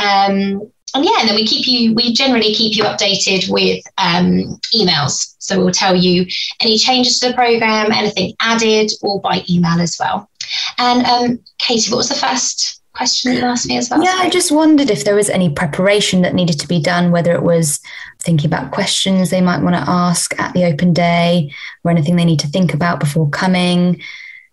Um, 0.00 0.72
and 0.94 1.04
yeah, 1.04 1.20
and 1.20 1.28
then 1.28 1.36
we 1.36 1.46
keep 1.46 1.66
you, 1.66 1.94
we 1.94 2.12
generally 2.12 2.52
keep 2.52 2.76
you 2.76 2.82
updated 2.82 3.48
with 3.48 3.82
um, 3.96 4.60
emails. 4.74 5.36
So 5.38 5.58
we'll 5.58 5.72
tell 5.72 5.96
you 5.96 6.26
any 6.60 6.76
changes 6.76 7.18
to 7.20 7.28
the 7.28 7.34
program, 7.34 7.92
anything 7.92 8.34
added, 8.40 8.90
all 9.02 9.20
by 9.20 9.42
email 9.48 9.80
as 9.80 9.96
well. 9.98 10.28
And 10.78 11.06
um, 11.06 11.38
Katie, 11.58 11.90
what 11.90 11.98
was 11.98 12.08
the 12.08 12.14
first 12.14 12.82
question 12.94 13.32
you 13.32 13.40
asked 13.40 13.66
me 13.66 13.76
as 13.76 13.90
well? 13.90 14.02
Yeah, 14.02 14.16
I 14.18 14.30
just 14.30 14.52
wondered 14.52 14.90
if 14.90 15.04
there 15.04 15.14
was 15.14 15.30
any 15.30 15.50
preparation 15.50 16.22
that 16.22 16.34
needed 16.34 16.58
to 16.60 16.68
be 16.68 16.80
done, 16.80 17.10
whether 17.10 17.32
it 17.32 17.42
was 17.42 17.80
thinking 18.20 18.46
about 18.46 18.70
questions 18.70 19.30
they 19.30 19.40
might 19.40 19.62
want 19.62 19.74
to 19.74 19.90
ask 19.90 20.38
at 20.40 20.52
the 20.54 20.64
open 20.64 20.92
day 20.92 21.52
or 21.84 21.90
anything 21.90 22.16
they 22.16 22.24
need 22.24 22.40
to 22.40 22.46
think 22.46 22.72
about 22.72 23.00
before 23.00 23.28
coming 23.30 24.00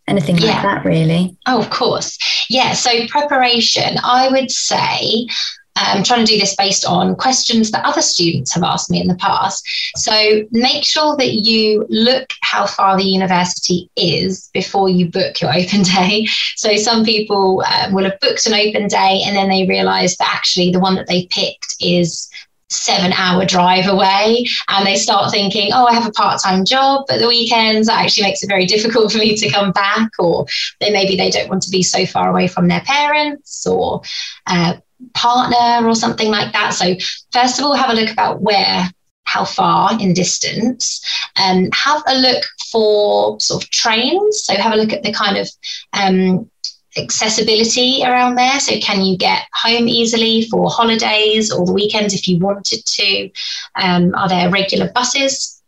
anything 0.07 0.37
yeah. 0.37 0.53
like 0.53 0.63
that 0.63 0.85
really 0.85 1.37
oh 1.45 1.59
of 1.59 1.69
course 1.69 2.17
yeah 2.49 2.73
so 2.73 3.05
preparation 3.07 3.95
i 4.03 4.27
would 4.29 4.49
say 4.49 5.27
I'm 5.75 6.03
trying 6.03 6.25
to 6.25 6.31
do 6.31 6.39
this 6.39 6.55
based 6.55 6.85
on 6.85 7.15
questions 7.15 7.71
that 7.71 7.85
other 7.85 8.01
students 8.01 8.53
have 8.53 8.63
asked 8.63 8.91
me 8.91 9.01
in 9.01 9.07
the 9.07 9.15
past. 9.15 9.67
So 9.95 10.43
make 10.51 10.83
sure 10.83 11.15
that 11.17 11.33
you 11.33 11.85
look 11.89 12.29
how 12.41 12.65
far 12.65 12.97
the 12.97 13.03
university 13.03 13.89
is 13.95 14.49
before 14.53 14.89
you 14.89 15.09
book 15.09 15.41
your 15.41 15.51
open 15.55 15.83
day. 15.83 16.27
So 16.55 16.75
some 16.75 17.05
people 17.05 17.63
um, 17.67 17.93
will 17.93 18.03
have 18.03 18.19
booked 18.19 18.45
an 18.45 18.53
open 18.53 18.87
day 18.87 19.21
and 19.25 19.35
then 19.35 19.49
they 19.49 19.65
realize 19.67 20.15
that 20.17 20.33
actually 20.33 20.71
the 20.71 20.79
one 20.79 20.95
that 20.95 21.07
they 21.07 21.27
picked 21.27 21.75
is 21.79 22.29
seven 22.71 23.11
hour 23.13 23.45
drive 23.45 23.87
away 23.87 24.45
and 24.67 24.85
they 24.85 24.95
start 24.95 25.31
thinking 25.31 25.71
oh 25.73 25.87
i 25.87 25.93
have 25.93 26.05
a 26.05 26.11
part-time 26.11 26.63
job 26.63 27.03
at 27.09 27.19
the 27.19 27.27
weekends 27.27 27.87
that 27.87 27.99
actually 27.99 28.21
makes 28.21 28.43
it 28.43 28.47
very 28.47 28.67
difficult 28.67 29.11
for 29.11 29.17
me 29.17 29.35
to 29.35 29.49
come 29.49 29.71
back 29.71 30.07
or 30.19 30.45
they 30.79 30.91
maybe 30.91 31.15
they 31.15 31.31
don't 31.31 31.49
want 31.49 31.63
to 31.63 31.71
be 31.71 31.81
so 31.81 32.05
far 32.05 32.29
away 32.29 32.47
from 32.47 32.67
their 32.67 32.81
parents 32.81 33.65
or 33.65 34.03
uh, 34.45 34.75
partner 35.13 35.87
or 35.87 35.95
something 35.95 36.29
like 36.29 36.53
that. 36.53 36.73
So, 36.73 36.95
first 37.31 37.59
of 37.59 37.65
all, 37.65 37.73
have 37.73 37.89
a 37.89 37.99
look 37.99 38.11
about 38.11 38.41
where, 38.41 38.89
how 39.25 39.45
far 39.45 39.99
in 39.99 40.13
distance. 40.13 41.01
Um, 41.41 41.69
have 41.73 42.01
a 42.07 42.15
look 42.15 42.43
for 42.71 43.39
sort 43.39 43.63
of 43.63 43.69
trains. 43.69 44.43
So, 44.43 44.55
have 44.55 44.73
a 44.73 44.77
look 44.77 44.93
at 44.93 45.03
the 45.03 45.13
kind 45.13 45.37
of 45.37 45.49
um, 45.93 46.49
accessibility 46.97 48.03
around 48.03 48.35
there. 48.35 48.59
So, 48.59 48.79
can 48.79 49.03
you 49.03 49.17
get 49.17 49.43
home 49.53 49.87
easily 49.87 50.47
for 50.49 50.69
holidays 50.69 51.51
or 51.51 51.65
the 51.65 51.73
weekends 51.73 52.13
if 52.13 52.27
you 52.27 52.39
wanted 52.39 52.85
to? 52.85 53.29
Um, 53.75 54.13
are 54.15 54.29
there 54.29 54.49
regular 54.49 54.91
buses? 54.93 55.61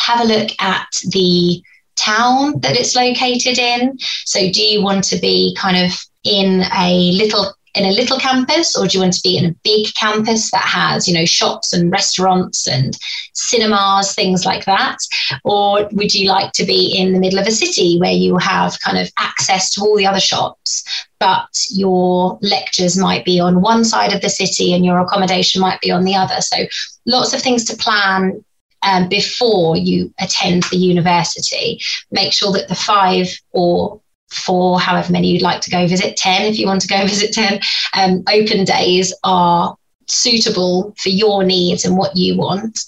Have 0.00 0.20
a 0.20 0.24
look 0.24 0.50
at 0.60 0.88
the 1.10 1.62
town 1.96 2.58
that 2.60 2.76
it's 2.76 2.96
located 2.96 3.58
in. 3.58 3.98
So, 4.24 4.50
do 4.50 4.62
you 4.62 4.82
want 4.82 5.04
to 5.04 5.16
be 5.18 5.54
kind 5.58 5.76
of 5.76 5.92
in 6.24 6.62
a 6.74 7.12
little 7.12 7.52
in 7.74 7.84
a 7.84 7.90
little 7.90 8.18
campus 8.18 8.76
or 8.76 8.86
do 8.86 8.98
you 8.98 9.02
want 9.02 9.14
to 9.14 9.22
be 9.22 9.36
in 9.36 9.46
a 9.46 9.54
big 9.64 9.92
campus 9.94 10.50
that 10.50 10.64
has 10.64 11.08
you 11.08 11.14
know 11.14 11.24
shops 11.24 11.72
and 11.72 11.90
restaurants 11.90 12.68
and 12.68 12.98
cinemas 13.32 14.14
things 14.14 14.44
like 14.44 14.64
that? 14.64 14.98
Or 15.44 15.88
would 15.92 16.14
you 16.14 16.28
like 16.28 16.52
to 16.52 16.64
be 16.64 16.96
in 16.96 17.12
the 17.12 17.20
middle 17.20 17.38
of 17.38 17.46
a 17.46 17.50
city 17.50 17.98
where 17.98 18.12
you 18.12 18.36
have 18.38 18.80
kind 18.80 18.98
of 18.98 19.10
access 19.18 19.70
to 19.74 19.82
all 19.82 19.96
the 19.96 20.06
other 20.06 20.20
shops 20.20 20.84
but 21.18 21.48
your 21.70 22.36
lectures 22.42 22.98
might 22.98 23.24
be 23.24 23.38
on 23.38 23.60
one 23.60 23.84
side 23.84 24.12
of 24.12 24.20
the 24.22 24.28
city 24.28 24.74
and 24.74 24.84
your 24.84 24.98
accommodation 24.98 25.60
might 25.60 25.80
be 25.80 25.90
on 25.90 26.04
the 26.04 26.16
other? 26.16 26.40
So 26.40 26.66
lots 27.06 27.32
of 27.32 27.40
things 27.40 27.64
to 27.66 27.76
plan 27.76 28.44
um, 28.82 29.08
before 29.08 29.76
you 29.76 30.12
attend 30.18 30.64
the 30.64 30.76
university. 30.76 31.80
Make 32.10 32.32
sure 32.32 32.52
that 32.52 32.68
the 32.68 32.74
five 32.74 33.28
or 33.52 34.00
for 34.32 34.80
however 34.80 35.12
many 35.12 35.28
you'd 35.28 35.42
like 35.42 35.60
to 35.60 35.70
go 35.70 35.86
visit 35.86 36.16
10 36.16 36.42
if 36.42 36.58
you 36.58 36.66
want 36.66 36.80
to 36.80 36.88
go 36.88 37.02
visit 37.06 37.32
10 37.32 37.60
um, 37.94 38.24
open 38.32 38.64
days 38.64 39.14
are 39.24 39.76
suitable 40.06 40.94
for 40.98 41.08
your 41.08 41.44
needs 41.44 41.84
and 41.84 41.96
what 41.96 42.16
you 42.16 42.36
want. 42.36 42.84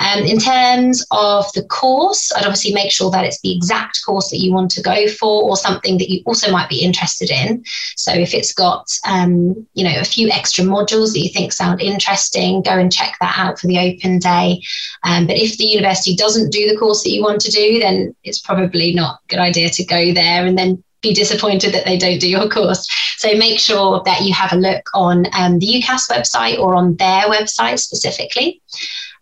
Um, 0.00 0.24
in 0.24 0.38
terms 0.38 1.06
of 1.10 1.50
the 1.52 1.64
course, 1.64 2.32
I'd 2.32 2.44
obviously 2.44 2.74
make 2.74 2.90
sure 2.90 3.10
that 3.10 3.24
it's 3.24 3.40
the 3.40 3.54
exact 3.54 4.00
course 4.04 4.30
that 4.30 4.38
you 4.38 4.52
want 4.52 4.70
to 4.72 4.82
go 4.82 5.08
for 5.08 5.44
or 5.44 5.56
something 5.56 5.98
that 5.98 6.10
you 6.10 6.22
also 6.26 6.50
might 6.50 6.68
be 6.68 6.82
interested 6.82 7.30
in. 7.30 7.62
So 7.96 8.12
if 8.12 8.34
it's 8.34 8.52
got, 8.52 8.86
um, 9.06 9.66
you 9.74 9.84
know, 9.84 9.98
a 9.98 10.04
few 10.04 10.28
extra 10.30 10.64
modules 10.64 11.12
that 11.12 11.20
you 11.20 11.28
think 11.28 11.52
sound 11.52 11.80
interesting, 11.80 12.62
go 12.62 12.72
and 12.72 12.92
check 12.92 13.16
that 13.20 13.38
out 13.38 13.58
for 13.58 13.66
the 13.66 13.78
open 13.78 14.18
day. 14.18 14.60
Um, 15.04 15.26
but 15.26 15.36
if 15.36 15.58
the 15.58 15.64
university 15.64 16.16
doesn't 16.16 16.50
do 16.50 16.68
the 16.68 16.76
course 16.76 17.02
that 17.04 17.10
you 17.10 17.22
want 17.22 17.40
to 17.42 17.50
do, 17.50 17.78
then 17.78 18.14
it's 18.24 18.40
probably 18.40 18.92
not 18.92 19.20
a 19.24 19.28
good 19.28 19.38
idea 19.38 19.70
to 19.70 19.84
go 19.84 20.12
there 20.12 20.44
and 20.44 20.58
then 20.58 20.82
be 21.04 21.14
disappointed 21.14 21.72
that 21.72 21.84
they 21.84 21.96
don't 21.96 22.18
do 22.18 22.28
your 22.28 22.48
course. 22.48 22.86
So 23.24 23.34
make 23.38 23.58
sure 23.58 24.02
that 24.04 24.20
you 24.20 24.34
have 24.34 24.52
a 24.52 24.56
look 24.56 24.86
on 24.92 25.24
um, 25.32 25.58
the 25.58 25.66
UCAS 25.66 26.10
website 26.10 26.58
or 26.58 26.74
on 26.74 26.94
their 26.96 27.22
website 27.22 27.78
specifically. 27.78 28.60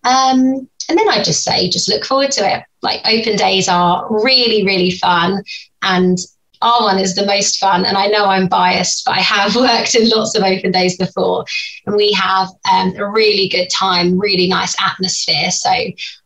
Um, 0.02 0.68
and 0.88 0.98
then 0.98 1.08
I 1.08 1.22
just 1.22 1.44
say, 1.44 1.68
just 1.68 1.88
look 1.88 2.04
forward 2.04 2.32
to 2.32 2.52
it. 2.52 2.64
Like 2.82 3.00
open 3.06 3.36
days 3.36 3.68
are 3.68 4.04
really, 4.10 4.66
really 4.66 4.90
fun. 4.90 5.44
And 5.82 6.18
our 6.62 6.82
one 6.82 6.98
is 6.98 7.14
the 7.14 7.24
most 7.24 7.60
fun. 7.60 7.84
And 7.84 7.96
I 7.96 8.08
know 8.08 8.24
I'm 8.24 8.48
biased, 8.48 9.04
but 9.04 9.12
I 9.12 9.20
have 9.20 9.54
worked 9.56 9.94
in 9.94 10.08
lots 10.08 10.34
of 10.34 10.42
open 10.42 10.72
days 10.72 10.96
before. 10.96 11.44
And 11.86 11.94
we 11.94 12.12
have 12.14 12.48
um, 12.68 12.96
a 12.96 13.08
really 13.08 13.48
good 13.48 13.70
time, 13.70 14.18
really 14.18 14.48
nice 14.48 14.74
atmosphere. 14.82 15.52
So 15.52 15.70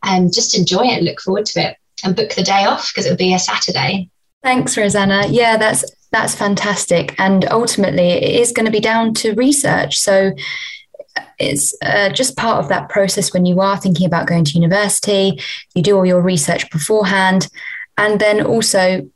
um, 0.01 0.31
just 0.31 0.57
enjoy 0.57 0.85
it, 0.85 1.03
look 1.03 1.21
forward 1.21 1.45
to 1.45 1.69
it, 1.69 1.77
and 2.03 2.15
book 2.15 2.33
the 2.33 2.41
day 2.41 2.65
off 2.65 2.91
because 2.91 3.05
it'll 3.05 3.17
be 3.17 3.35
a 3.35 3.39
Saturday. 3.39 4.09
Thanks, 4.47 4.77
Rosanna. 4.77 5.27
Yeah, 5.27 5.57
that's 5.57 5.83
that's 6.09 6.33
fantastic. 6.33 7.13
And 7.19 7.43
ultimately, 7.51 8.11
it 8.11 8.39
is 8.39 8.53
going 8.53 8.65
to 8.65 8.71
be 8.71 8.79
down 8.79 9.13
to 9.15 9.33
research. 9.33 9.99
So 9.99 10.31
it's 11.37 11.75
uh, 11.81 12.11
just 12.11 12.37
part 12.37 12.63
of 12.63 12.69
that 12.69 12.87
process 12.87 13.33
when 13.33 13.45
you 13.45 13.59
are 13.59 13.75
thinking 13.75 14.07
about 14.07 14.25
going 14.25 14.45
to 14.45 14.53
university. 14.53 15.37
You 15.75 15.83
do 15.83 15.97
all 15.97 16.05
your 16.05 16.21
research 16.21 16.71
beforehand, 16.71 17.49
and 17.97 18.21
then 18.21 18.41
also 18.41 19.11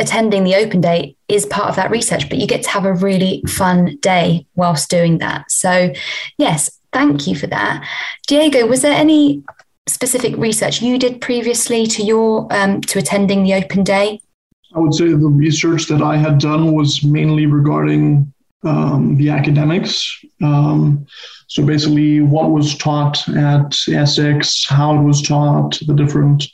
attending 0.00 0.42
the 0.42 0.56
open 0.56 0.80
day 0.80 1.14
is 1.28 1.46
part 1.46 1.68
of 1.68 1.76
that 1.76 1.92
research. 1.92 2.28
But 2.28 2.38
you 2.38 2.48
get 2.48 2.64
to 2.64 2.70
have 2.70 2.84
a 2.84 2.94
really 2.94 3.44
fun 3.46 3.96
day 3.98 4.48
whilst 4.56 4.90
doing 4.90 5.18
that. 5.18 5.52
So, 5.52 5.92
yes, 6.36 6.80
thank 6.92 7.28
you 7.28 7.36
for 7.36 7.46
that, 7.46 7.88
Diego. 8.26 8.66
Was 8.66 8.82
there 8.82 8.90
any 8.90 9.44
specific 9.86 10.36
research 10.36 10.82
you 10.82 10.98
did 10.98 11.20
previously 11.20 11.86
to 11.86 12.02
your 12.02 12.48
um, 12.50 12.80
to 12.80 12.98
attending 12.98 13.44
the 13.44 13.54
open 13.54 13.84
day? 13.84 14.20
I 14.74 14.78
would 14.78 14.94
say 14.94 15.08
the 15.08 15.16
research 15.16 15.86
that 15.86 16.02
I 16.02 16.16
had 16.16 16.38
done 16.38 16.72
was 16.72 17.04
mainly 17.04 17.46
regarding 17.46 18.32
um, 18.64 19.16
the 19.16 19.30
academics. 19.30 20.24
Um, 20.42 21.06
so 21.48 21.64
basically, 21.64 22.20
what 22.20 22.50
was 22.50 22.76
taught 22.78 23.28
at 23.28 23.76
Essex, 23.88 24.66
how 24.66 24.94
it 24.96 25.02
was 25.02 25.20
taught, 25.20 25.78
the 25.86 25.94
different 25.94 26.46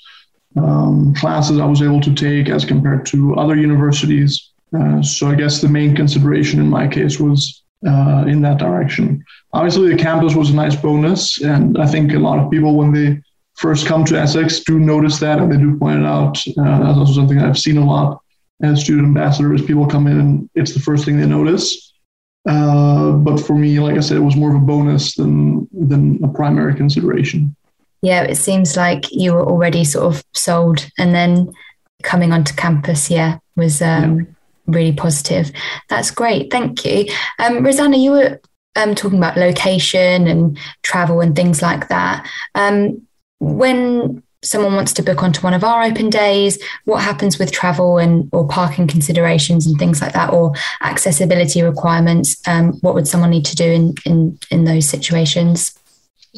um, 0.57 1.14
classes 1.14 1.59
I 1.59 1.66
was 1.66 1.83
able 1.83 2.00
to 2.00 2.14
take 2.14 2.48
as 2.48 2.64
compared 2.64 3.07
to 3.07 3.37
other 3.37 3.57
universities. 3.57 4.50
Uh, 4.76 5.02
so 5.02 5.28
I 5.28 5.35
guess 5.35 5.61
the 5.61 5.68
main 5.68 5.94
consideration 5.94 6.61
in 6.61 6.68
my 6.68 6.88
case 6.88 7.20
was 7.20 7.62
uh, 7.87 8.24
in 8.26 8.42
that 8.42 8.59
direction. 8.59 9.24
Obviously, 9.52 9.90
the 9.90 10.02
campus 10.02 10.35
was 10.35 10.50
a 10.50 10.54
nice 10.54 10.76
bonus, 10.76 11.40
and 11.42 11.78
I 11.78 11.87
think 11.87 12.12
a 12.12 12.18
lot 12.18 12.38
of 12.38 12.50
people, 12.50 12.74
when 12.74 12.92
they 12.92 13.22
first 13.59 13.87
come 13.87 14.05
to 14.05 14.18
Essex, 14.18 14.61
do 14.61 14.79
notice 14.79 15.18
that, 15.18 15.40
and 15.40 15.53
they 15.53 15.57
do 15.57 15.77
point 15.77 16.01
it 16.01 16.07
out. 16.07 16.38
Uh, 16.47 16.79
that's 16.85 16.99
also 16.99 17.12
something 17.12 17.38
I've 17.40 17.59
seen 17.59 17.77
a 17.77 17.85
lot 17.85 18.23
as 18.62 18.81
student 18.81 19.07
ambassadors. 19.07 19.64
People 19.64 19.87
come 19.87 20.07
in, 20.07 20.18
and 20.21 20.51
it's 20.55 20.73
the 20.73 20.81
first 20.81 21.05
thing 21.05 21.18
they 21.18 21.27
notice. 21.27 21.92
Uh, 22.49 23.12
but 23.12 23.38
for 23.38 23.55
me, 23.55 23.79
like 23.81 23.97
I 23.97 24.01
said, 24.01 24.16
it 24.16 24.21
was 24.21 24.37
more 24.37 24.55
of 24.55 24.62
a 24.62 24.64
bonus 24.64 25.14
than 25.16 25.68
than 25.73 26.23
a 26.23 26.29
primary 26.29 26.75
consideration. 26.75 27.55
Yeah, 28.01 28.23
it 28.23 28.37
seems 28.37 28.77
like 28.77 29.11
you 29.11 29.35
were 29.35 29.44
already 29.44 29.85
sort 29.85 30.14
of 30.14 30.25
sold, 30.35 30.88
and 30.97 31.14
then 31.14 31.53
coming 32.05 32.33
onto 32.33 32.55
campus, 32.55 33.11
yeah, 33.11 33.38
was 33.57 33.83
um, 33.83 34.21
yeah. 34.21 34.25
really 34.66 34.92
positive. 34.92 35.51
That's 35.88 36.12
great. 36.12 36.53
Thank 36.53 36.85
you, 36.85 37.07
um, 37.40 37.64
Rosanna. 37.64 37.97
You 37.97 38.12
were 38.12 38.40
um, 38.77 38.94
talking 38.94 39.18
about 39.18 39.37
location 39.37 40.29
and 40.29 40.57
travel 40.83 41.21
and 41.21 41.35
things 41.35 41.61
like 41.61 41.88
that. 41.88 42.25
Um, 42.55 43.08
when 43.40 44.22
someone 44.42 44.74
wants 44.74 44.92
to 44.92 45.03
book 45.03 45.22
onto 45.22 45.40
one 45.40 45.55
of 45.55 45.64
our 45.64 45.83
open 45.83 46.11
days, 46.11 46.62
what 46.85 47.03
happens 47.03 47.38
with 47.38 47.51
travel 47.51 47.98
and 47.98 48.29
or 48.33 48.46
parking 48.46 48.87
considerations 48.87 49.66
and 49.66 49.79
things 49.79 50.01
like 50.01 50.12
that, 50.12 50.33
or 50.33 50.53
accessibility 50.83 51.62
requirements? 51.62 52.40
Um, 52.46 52.74
what 52.81 52.94
would 52.94 53.09
someone 53.09 53.31
need 53.31 53.46
to 53.46 53.57
do 53.57 53.64
in 53.64 53.94
in 54.05 54.38
in 54.51 54.64
those 54.64 54.88
situations? 54.88 55.78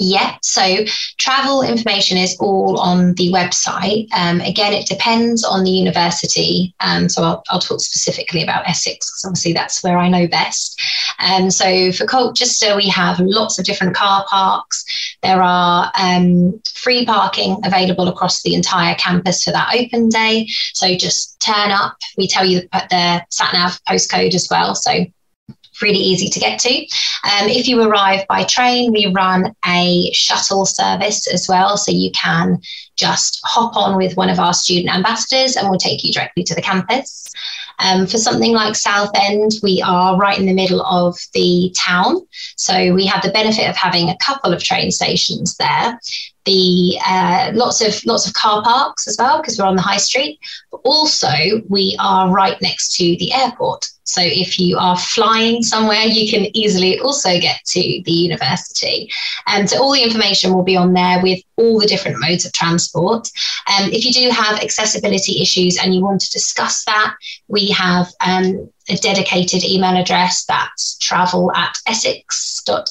Yeah, 0.02 0.36
so 0.40 0.86
travel 1.18 1.60
information 1.60 2.16
is 2.16 2.34
all 2.40 2.80
on 2.80 3.12
the 3.16 3.28
website. 3.28 4.08
Um, 4.16 4.40
again, 4.40 4.72
it 4.72 4.86
depends 4.86 5.44
on 5.44 5.62
the 5.62 5.70
university. 5.70 6.74
Um, 6.80 7.10
so 7.10 7.22
I'll, 7.22 7.42
I'll, 7.50 7.60
talk 7.60 7.80
specifically 7.80 8.42
about 8.42 8.66
Essex 8.66 9.10
because 9.10 9.24
obviously 9.26 9.52
that's 9.52 9.84
where 9.84 9.98
I 9.98 10.08
know 10.08 10.26
best. 10.26 10.80
Um, 11.18 11.50
so 11.50 11.92
for 11.92 12.06
Colchester, 12.06 12.76
we 12.76 12.88
have 12.88 13.20
lots 13.20 13.58
of 13.58 13.66
different 13.66 13.94
car 13.94 14.24
parks. 14.30 14.86
There 15.22 15.42
are 15.42 15.92
um, 16.00 16.58
free 16.72 17.04
parking 17.04 17.58
available 17.62 18.08
across 18.08 18.42
the 18.42 18.54
entire 18.54 18.94
campus 18.94 19.44
for 19.44 19.50
that 19.50 19.74
open 19.78 20.08
day. 20.08 20.46
So 20.72 20.96
just 20.96 21.38
turn 21.42 21.72
up. 21.72 21.98
We 22.16 22.26
tell 22.26 22.46
you 22.46 22.62
the, 22.62 22.86
the 22.88 23.26
sat 23.28 23.52
nav 23.52 23.78
postcode 23.86 24.34
as 24.34 24.48
well. 24.50 24.74
So 24.74 25.04
really 25.82 25.98
easy 25.98 26.28
to 26.28 26.40
get 26.40 26.58
to. 26.60 26.78
Um, 27.24 27.48
if 27.48 27.68
you 27.68 27.82
arrive 27.82 28.26
by 28.28 28.44
train, 28.44 28.92
we 28.92 29.12
run 29.14 29.54
a 29.66 30.10
shuttle 30.12 30.66
service 30.66 31.26
as 31.32 31.48
well. 31.48 31.76
So 31.76 31.92
you 31.92 32.10
can 32.12 32.60
just 32.96 33.40
hop 33.44 33.76
on 33.76 33.96
with 33.96 34.16
one 34.16 34.30
of 34.30 34.38
our 34.38 34.52
student 34.52 34.94
ambassadors 34.94 35.56
and 35.56 35.68
we'll 35.68 35.78
take 35.78 36.04
you 36.04 36.12
directly 36.12 36.44
to 36.44 36.54
the 36.54 36.62
campus. 36.62 37.20
Um, 37.80 38.06
for 38.06 38.18
something 38.18 38.52
like 38.52 38.76
Southend, 38.76 39.52
we 39.62 39.82
are 39.82 40.18
right 40.18 40.38
in 40.38 40.46
the 40.46 40.52
middle 40.52 40.82
of 40.82 41.16
the 41.32 41.74
town. 41.76 42.20
So 42.56 42.92
we 42.92 43.06
have 43.06 43.22
the 43.22 43.30
benefit 43.30 43.68
of 43.68 43.76
having 43.76 44.10
a 44.10 44.18
couple 44.18 44.52
of 44.52 44.62
train 44.62 44.90
stations 44.90 45.56
there. 45.56 45.98
The 46.44 46.98
uh, 47.06 47.50
lots 47.54 47.80
of 47.80 48.04
lots 48.04 48.26
of 48.26 48.34
car 48.34 48.62
parks 48.62 49.08
as 49.08 49.16
well 49.18 49.40
because 49.40 49.58
we're 49.58 49.66
on 49.66 49.76
the 49.76 49.82
high 49.82 49.98
street. 49.98 50.38
But 50.70 50.80
also, 50.84 51.28
we 51.68 51.96
are 51.98 52.30
right 52.30 52.60
next 52.60 52.96
to 52.96 53.16
the 53.16 53.32
airport. 53.32 53.86
So 54.10 54.20
if 54.22 54.58
you 54.58 54.76
are 54.76 54.98
flying 54.98 55.62
somewhere, 55.62 56.02
you 56.02 56.28
can 56.28 56.54
easily 56.56 56.98
also 56.98 57.38
get 57.38 57.64
to 57.66 57.80
the 58.04 58.12
university. 58.12 59.08
And 59.46 59.70
so 59.70 59.80
all 59.80 59.92
the 59.92 60.02
information 60.02 60.52
will 60.52 60.64
be 60.64 60.76
on 60.76 60.92
there 60.92 61.22
with 61.22 61.40
all 61.56 61.78
the 61.78 61.86
different 61.86 62.20
modes 62.20 62.44
of 62.44 62.52
transport. 62.52 63.28
Um, 63.68 63.90
if 63.92 64.04
you 64.04 64.12
do 64.12 64.30
have 64.30 64.60
accessibility 64.62 65.40
issues 65.40 65.78
and 65.78 65.94
you 65.94 66.00
want 66.00 66.22
to 66.22 66.30
discuss 66.30 66.84
that, 66.86 67.14
we 67.46 67.70
have 67.70 68.08
um, 68.20 68.68
a 68.88 68.96
dedicated 68.96 69.62
email 69.62 69.96
address 69.96 70.44
that's 70.44 70.98
travel 70.98 71.52
at 71.54 71.76
essex.ac.uk 71.86 72.84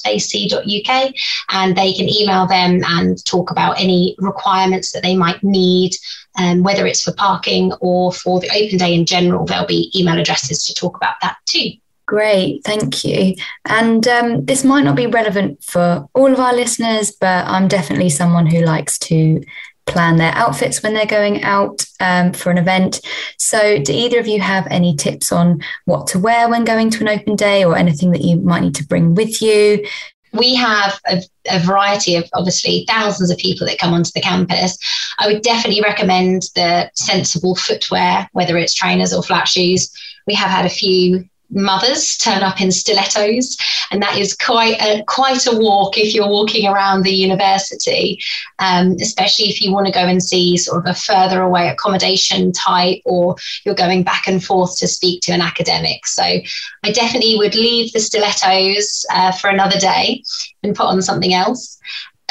and 1.50 1.76
they 1.76 1.92
can 1.92 2.08
email 2.08 2.46
them 2.46 2.80
and 2.86 3.22
talk 3.26 3.50
about 3.50 3.78
any 3.78 4.16
requirements 4.18 4.92
that 4.92 5.02
they 5.02 5.14
might 5.16 5.42
need 5.42 5.92
um, 6.38 6.62
whether 6.62 6.86
it's 6.86 7.02
for 7.02 7.12
parking 7.12 7.72
or 7.80 8.12
for 8.12 8.40
the 8.40 8.50
open 8.50 8.78
day 8.78 8.94
in 8.94 9.06
general, 9.06 9.44
there'll 9.44 9.66
be 9.66 9.90
email 9.94 10.18
addresses 10.18 10.64
to 10.66 10.74
talk 10.74 10.96
about 10.96 11.14
that 11.22 11.36
too. 11.46 11.70
Great, 12.06 12.64
thank 12.64 13.04
you. 13.04 13.36
And 13.66 14.06
um, 14.08 14.44
this 14.44 14.64
might 14.64 14.82
not 14.82 14.96
be 14.96 15.06
relevant 15.06 15.62
for 15.62 16.08
all 16.12 16.32
of 16.32 16.40
our 16.40 16.52
listeners, 16.52 17.12
but 17.12 17.46
I'm 17.46 17.68
definitely 17.68 18.10
someone 18.10 18.46
who 18.46 18.62
likes 18.62 18.98
to 19.00 19.40
plan 19.86 20.16
their 20.16 20.32
outfits 20.34 20.82
when 20.82 20.94
they're 20.94 21.06
going 21.06 21.42
out 21.42 21.84
um, 22.00 22.32
for 22.32 22.50
an 22.50 22.58
event. 22.58 23.00
So, 23.38 23.80
do 23.80 23.92
either 23.92 24.18
of 24.18 24.26
you 24.26 24.40
have 24.40 24.66
any 24.70 24.96
tips 24.96 25.30
on 25.30 25.60
what 25.84 26.06
to 26.08 26.18
wear 26.18 26.48
when 26.48 26.64
going 26.64 26.90
to 26.90 27.00
an 27.00 27.08
open 27.08 27.36
day 27.36 27.64
or 27.64 27.76
anything 27.76 28.10
that 28.12 28.22
you 28.22 28.36
might 28.36 28.62
need 28.62 28.74
to 28.76 28.86
bring 28.86 29.14
with 29.14 29.40
you? 29.40 29.86
We 30.32 30.54
have 30.54 31.00
a, 31.06 31.22
a, 31.48 31.58
variety 31.60 32.14
of 32.16 32.28
obviously 32.34 32.84
thousands 32.88 33.30
of 33.30 33.38
people 33.38 33.66
that 33.66 33.78
come 33.78 33.92
onto 33.92 34.10
the 34.14 34.20
campus. 34.20 34.78
I 35.18 35.26
would 35.26 35.42
definitely 35.42 35.82
recommend 35.82 36.42
the 36.54 36.90
sensible 36.94 37.56
footwear, 37.56 38.28
whether 38.32 38.56
it's 38.56 38.74
trainers 38.74 39.12
or 39.12 39.22
flat 39.22 39.48
shoes. 39.48 39.90
We 40.26 40.34
have 40.34 40.50
had 40.50 40.66
a 40.66 40.70
few 40.70 41.28
mothers 41.50 42.16
turn 42.16 42.42
up 42.42 42.60
in 42.60 42.70
stilettos, 42.70 43.56
and 43.90 44.02
that 44.02 44.18
is 44.18 44.34
quite 44.36 44.80
a 44.80 45.02
quite 45.06 45.46
a 45.46 45.56
walk 45.56 45.98
if 45.98 46.14
you're 46.14 46.28
walking 46.28 46.66
around 46.66 47.02
the 47.02 47.14
university, 47.14 48.18
um, 48.58 48.96
especially 49.00 49.48
if 49.48 49.60
you 49.60 49.72
want 49.72 49.86
to 49.86 49.92
go 49.92 50.00
and 50.06 50.22
see 50.22 50.56
sort 50.56 50.78
of 50.78 50.90
a 50.90 50.94
further 50.94 51.42
away 51.42 51.68
accommodation 51.68 52.52
type, 52.52 53.00
or 53.04 53.36
you're 53.64 53.74
going 53.74 54.02
back 54.02 54.26
and 54.26 54.44
forth 54.44 54.78
to 54.78 54.88
speak 54.88 55.22
to 55.22 55.32
an 55.32 55.40
academic. 55.40 56.06
So 56.06 56.22
I 56.22 56.92
definitely 56.92 57.36
would 57.36 57.54
leave 57.54 57.92
the 57.92 58.00
stilettos 58.00 59.04
uh, 59.12 59.32
for 59.32 59.50
another 59.50 59.78
day 59.78 60.22
and 60.62 60.76
put 60.76 60.86
on 60.86 61.02
something 61.02 61.34
else 61.34 61.78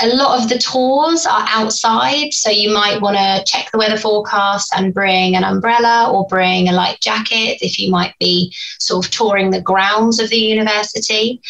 a 0.02 0.16
lot 0.16 0.42
of 0.42 0.50
the 0.50 0.58
tours 0.58 1.26
are 1.26 1.46
outside, 1.50 2.34
so 2.34 2.50
you 2.50 2.74
might 2.74 3.02
want 3.02 3.18
to 3.18 3.44
check 3.46 3.70
the 3.72 3.78
weather 3.78 3.98
forecast 3.98 4.74
and 4.76 4.94
bring 4.94 5.36
an 5.36 5.44
umbrella 5.44 6.12
or 6.12 6.28
bring 6.28 6.68
a 6.68 6.74
light 6.74 7.00
jacket 7.02 7.58
if 7.62 7.80
you 7.80 7.92
might 7.92 8.14
be 8.20 8.54
sort 8.80 9.06
of 9.06 9.12
touring 9.12 9.52
the 9.52 9.62
grounds 9.62 10.20
of 10.20 10.30
the 10.30 10.38
university. 10.38 11.42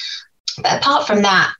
But 0.58 0.80
apart 0.80 1.08
from 1.08 1.22
that, 1.22 1.54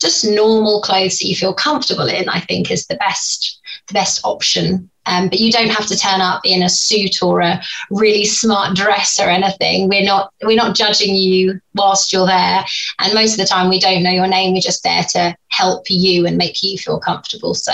just 0.00 0.24
normal 0.24 0.82
clothes 0.82 1.18
that 1.18 1.28
you 1.28 1.36
feel 1.36 1.54
comfortable 1.54 2.08
in, 2.08 2.28
I 2.28 2.40
think, 2.40 2.70
is 2.70 2.86
the 2.86 2.96
best 2.96 3.60
the 3.88 3.94
best 3.94 4.20
option 4.24 4.90
um, 5.06 5.28
but 5.28 5.40
you 5.40 5.50
don't 5.50 5.70
have 5.70 5.86
to 5.86 5.96
turn 5.96 6.20
up 6.20 6.42
in 6.44 6.62
a 6.62 6.68
suit 6.68 7.22
or 7.22 7.40
a 7.40 7.60
really 7.90 8.24
smart 8.24 8.76
dress 8.76 9.18
or 9.20 9.28
anything. 9.28 9.88
We're 9.88 10.04
not 10.04 10.32
we're 10.42 10.56
not 10.56 10.76
judging 10.76 11.14
you 11.14 11.60
whilst 11.74 12.12
you're 12.12 12.26
there, 12.26 12.64
and 13.00 13.14
most 13.14 13.32
of 13.32 13.38
the 13.38 13.46
time 13.46 13.68
we 13.68 13.80
don't 13.80 14.02
know 14.02 14.10
your 14.10 14.28
name. 14.28 14.54
We're 14.54 14.60
just 14.60 14.82
there 14.82 15.04
to 15.10 15.36
help 15.48 15.86
you 15.88 16.26
and 16.26 16.36
make 16.36 16.62
you 16.62 16.78
feel 16.78 17.00
comfortable. 17.00 17.54
So 17.54 17.72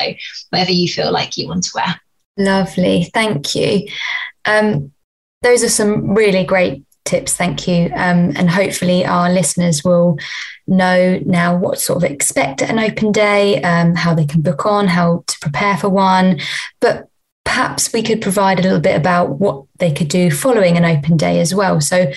whatever 0.50 0.72
you 0.72 0.88
feel 0.88 1.12
like 1.12 1.36
you 1.36 1.48
want 1.48 1.64
to 1.64 1.70
wear. 1.74 2.00
Lovely, 2.36 3.04
thank 3.12 3.54
you. 3.54 3.88
Um, 4.44 4.92
those 5.42 5.62
are 5.62 5.68
some 5.68 6.14
really 6.14 6.44
great 6.44 6.84
tips. 7.04 7.36
Thank 7.36 7.68
you, 7.68 7.86
um, 7.94 8.32
and 8.36 8.48
hopefully 8.48 9.04
our 9.04 9.30
listeners 9.30 9.84
will 9.84 10.18
know 10.66 11.18
now 11.24 11.56
what 11.56 11.80
sort 11.80 12.02
of 12.02 12.10
expect 12.10 12.62
at 12.62 12.70
an 12.70 12.78
open 12.78 13.10
day, 13.10 13.60
um, 13.62 13.94
how 13.94 14.14
they 14.14 14.26
can 14.26 14.42
book 14.42 14.66
on, 14.66 14.86
how 14.86 15.24
to 15.26 15.38
prepare 15.40 15.76
for 15.76 15.88
one. 15.88 16.40
But 16.80 17.08
perhaps 17.48 17.94
we 17.94 18.02
could 18.02 18.20
provide 18.20 18.58
a 18.58 18.62
little 18.62 18.78
bit 18.78 18.94
about 18.94 19.40
what 19.40 19.64
they 19.78 19.90
could 19.90 20.08
do 20.08 20.30
following 20.30 20.76
an 20.76 20.84
open 20.84 21.16
day 21.16 21.40
as 21.40 21.54
well. 21.54 21.80
So, 21.80 22.12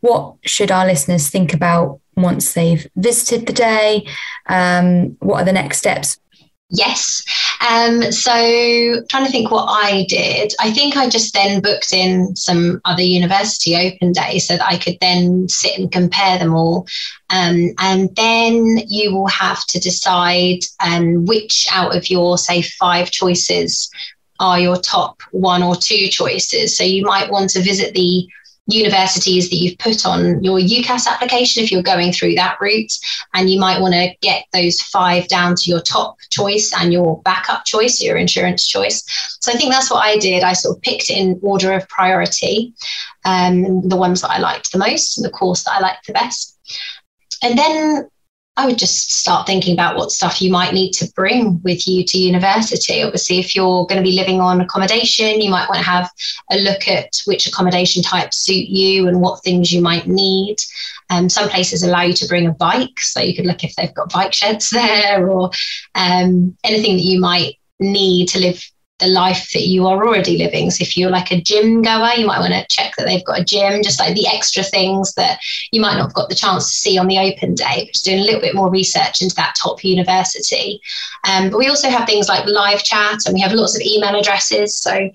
what 0.00 0.34
should 0.44 0.70
our 0.70 0.84
listeners 0.84 1.30
think 1.30 1.54
about 1.54 2.00
once 2.16 2.52
they've 2.52 2.86
visited 2.94 3.46
the 3.46 3.54
day? 3.54 4.06
Um, 4.46 5.16
what 5.20 5.40
are 5.40 5.44
the 5.46 5.52
next 5.52 5.78
steps? 5.78 6.18
Yes. 6.68 7.24
Um, 7.66 8.12
so, 8.12 8.30
trying 9.08 9.24
to 9.24 9.30
think 9.30 9.50
what 9.50 9.68
I 9.70 10.04
did. 10.06 10.52
I 10.60 10.70
think 10.70 10.98
I 10.98 11.08
just 11.08 11.32
then 11.32 11.62
booked 11.62 11.94
in 11.94 12.36
some 12.36 12.82
other 12.84 13.02
university 13.02 13.74
open 13.76 14.12
days 14.12 14.46
so 14.46 14.58
that 14.58 14.68
I 14.68 14.76
could 14.76 14.98
then 15.00 15.48
sit 15.48 15.78
and 15.78 15.90
compare 15.90 16.38
them 16.38 16.52
all. 16.52 16.86
Um, 17.30 17.70
and 17.78 18.14
then 18.16 18.82
you 18.86 19.14
will 19.14 19.28
have 19.28 19.64
to 19.68 19.80
decide 19.80 20.58
um, 20.84 21.24
which 21.24 21.66
out 21.72 21.96
of 21.96 22.10
your, 22.10 22.36
say, 22.36 22.60
five 22.60 23.10
choices 23.10 23.88
are 24.40 24.58
your 24.58 24.76
top 24.76 25.22
one 25.30 25.62
or 25.62 25.76
two 25.76 26.08
choices. 26.08 26.76
So 26.76 26.84
you 26.84 27.04
might 27.04 27.30
want 27.30 27.50
to 27.50 27.62
visit 27.62 27.94
the 27.94 28.28
universities 28.66 29.50
that 29.50 29.56
you've 29.56 29.78
put 29.78 30.06
on 30.06 30.42
your 30.42 30.58
UCAS 30.58 31.06
application 31.06 31.62
if 31.62 31.70
you're 31.70 31.82
going 31.82 32.12
through 32.12 32.34
that 32.34 32.56
route. 32.60 32.92
And 33.34 33.50
you 33.50 33.60
might 33.60 33.80
want 33.80 33.94
to 33.94 34.14
get 34.22 34.46
those 34.52 34.80
five 34.80 35.28
down 35.28 35.54
to 35.56 35.70
your 35.70 35.80
top 35.80 36.16
choice 36.30 36.72
and 36.78 36.92
your 36.92 37.20
backup 37.22 37.64
choice, 37.64 38.00
your 38.00 38.16
insurance 38.16 38.66
choice. 38.66 39.02
So 39.40 39.52
I 39.52 39.56
think 39.56 39.72
that's 39.72 39.90
what 39.90 40.04
I 40.04 40.16
did. 40.16 40.42
I 40.42 40.54
sort 40.54 40.76
of 40.76 40.82
picked 40.82 41.10
in 41.10 41.38
order 41.42 41.72
of 41.72 41.88
priority 41.88 42.72
um, 43.24 43.86
the 43.88 43.96
ones 43.96 44.20
that 44.22 44.30
I 44.30 44.38
liked 44.38 44.72
the 44.72 44.78
most, 44.78 45.16
and 45.16 45.24
the 45.24 45.30
course 45.30 45.64
that 45.64 45.74
I 45.74 45.80
liked 45.80 46.06
the 46.06 46.12
best. 46.12 46.58
And 47.42 47.58
then 47.58 48.08
I 48.56 48.66
would 48.66 48.78
just 48.78 49.10
start 49.12 49.48
thinking 49.48 49.72
about 49.72 49.96
what 49.96 50.12
stuff 50.12 50.40
you 50.40 50.50
might 50.50 50.72
need 50.72 50.92
to 50.92 51.10
bring 51.16 51.60
with 51.62 51.88
you 51.88 52.04
to 52.04 52.18
university. 52.18 53.02
Obviously, 53.02 53.40
if 53.40 53.56
you're 53.56 53.84
going 53.86 54.00
to 54.00 54.08
be 54.08 54.16
living 54.16 54.40
on 54.40 54.60
accommodation, 54.60 55.40
you 55.40 55.50
might 55.50 55.68
want 55.68 55.80
to 55.80 55.90
have 55.90 56.08
a 56.52 56.58
look 56.58 56.86
at 56.86 57.20
which 57.26 57.48
accommodation 57.48 58.00
types 58.00 58.38
suit 58.38 58.68
you 58.68 59.08
and 59.08 59.20
what 59.20 59.42
things 59.42 59.72
you 59.72 59.82
might 59.82 60.06
need. 60.06 60.56
Um, 61.10 61.28
some 61.28 61.48
places 61.48 61.82
allow 61.82 62.02
you 62.02 62.14
to 62.14 62.28
bring 62.28 62.46
a 62.46 62.52
bike, 62.52 63.00
so 63.00 63.20
you 63.20 63.34
could 63.34 63.46
look 63.46 63.64
if 63.64 63.74
they've 63.74 63.94
got 63.94 64.12
bike 64.12 64.32
sheds 64.32 64.70
there 64.70 65.28
or 65.28 65.50
um, 65.96 66.56
anything 66.62 66.94
that 66.94 67.02
you 67.02 67.18
might 67.18 67.56
need 67.80 68.28
to 68.28 68.38
live 68.38 68.64
the 69.04 69.10
life 69.10 69.50
that 69.52 69.66
you 69.66 69.86
are 69.86 70.06
already 70.06 70.38
living. 70.38 70.70
So 70.70 70.82
if 70.82 70.96
you're 70.96 71.10
like 71.10 71.30
a 71.30 71.40
gym 71.40 71.82
goer, 71.82 72.12
you 72.16 72.26
might 72.26 72.40
want 72.40 72.54
to 72.54 72.66
check 72.68 72.94
that 72.96 73.04
they've 73.04 73.24
got 73.24 73.40
a 73.40 73.44
gym, 73.44 73.82
just 73.82 74.00
like 74.00 74.14
the 74.14 74.26
extra 74.26 74.62
things 74.62 75.12
that 75.14 75.38
you 75.72 75.80
might 75.80 75.96
not 75.96 76.06
have 76.06 76.14
got 76.14 76.28
the 76.28 76.34
chance 76.34 76.70
to 76.70 76.76
see 76.76 76.98
on 76.98 77.06
the 77.06 77.18
open 77.18 77.54
day, 77.54 77.90
just 77.92 78.04
doing 78.04 78.20
a 78.20 78.24
little 78.24 78.40
bit 78.40 78.54
more 78.54 78.70
research 78.70 79.20
into 79.20 79.34
that 79.36 79.54
top 79.60 79.84
university. 79.84 80.80
Um, 81.24 81.50
but 81.50 81.58
we 81.58 81.68
also 81.68 81.90
have 81.90 82.06
things 82.06 82.28
like 82.28 82.46
live 82.46 82.82
chat 82.82 83.20
and 83.26 83.34
we 83.34 83.40
have 83.40 83.52
lots 83.52 83.76
of 83.76 83.82
email 83.82 84.18
addresses. 84.18 84.76
So 84.76 85.10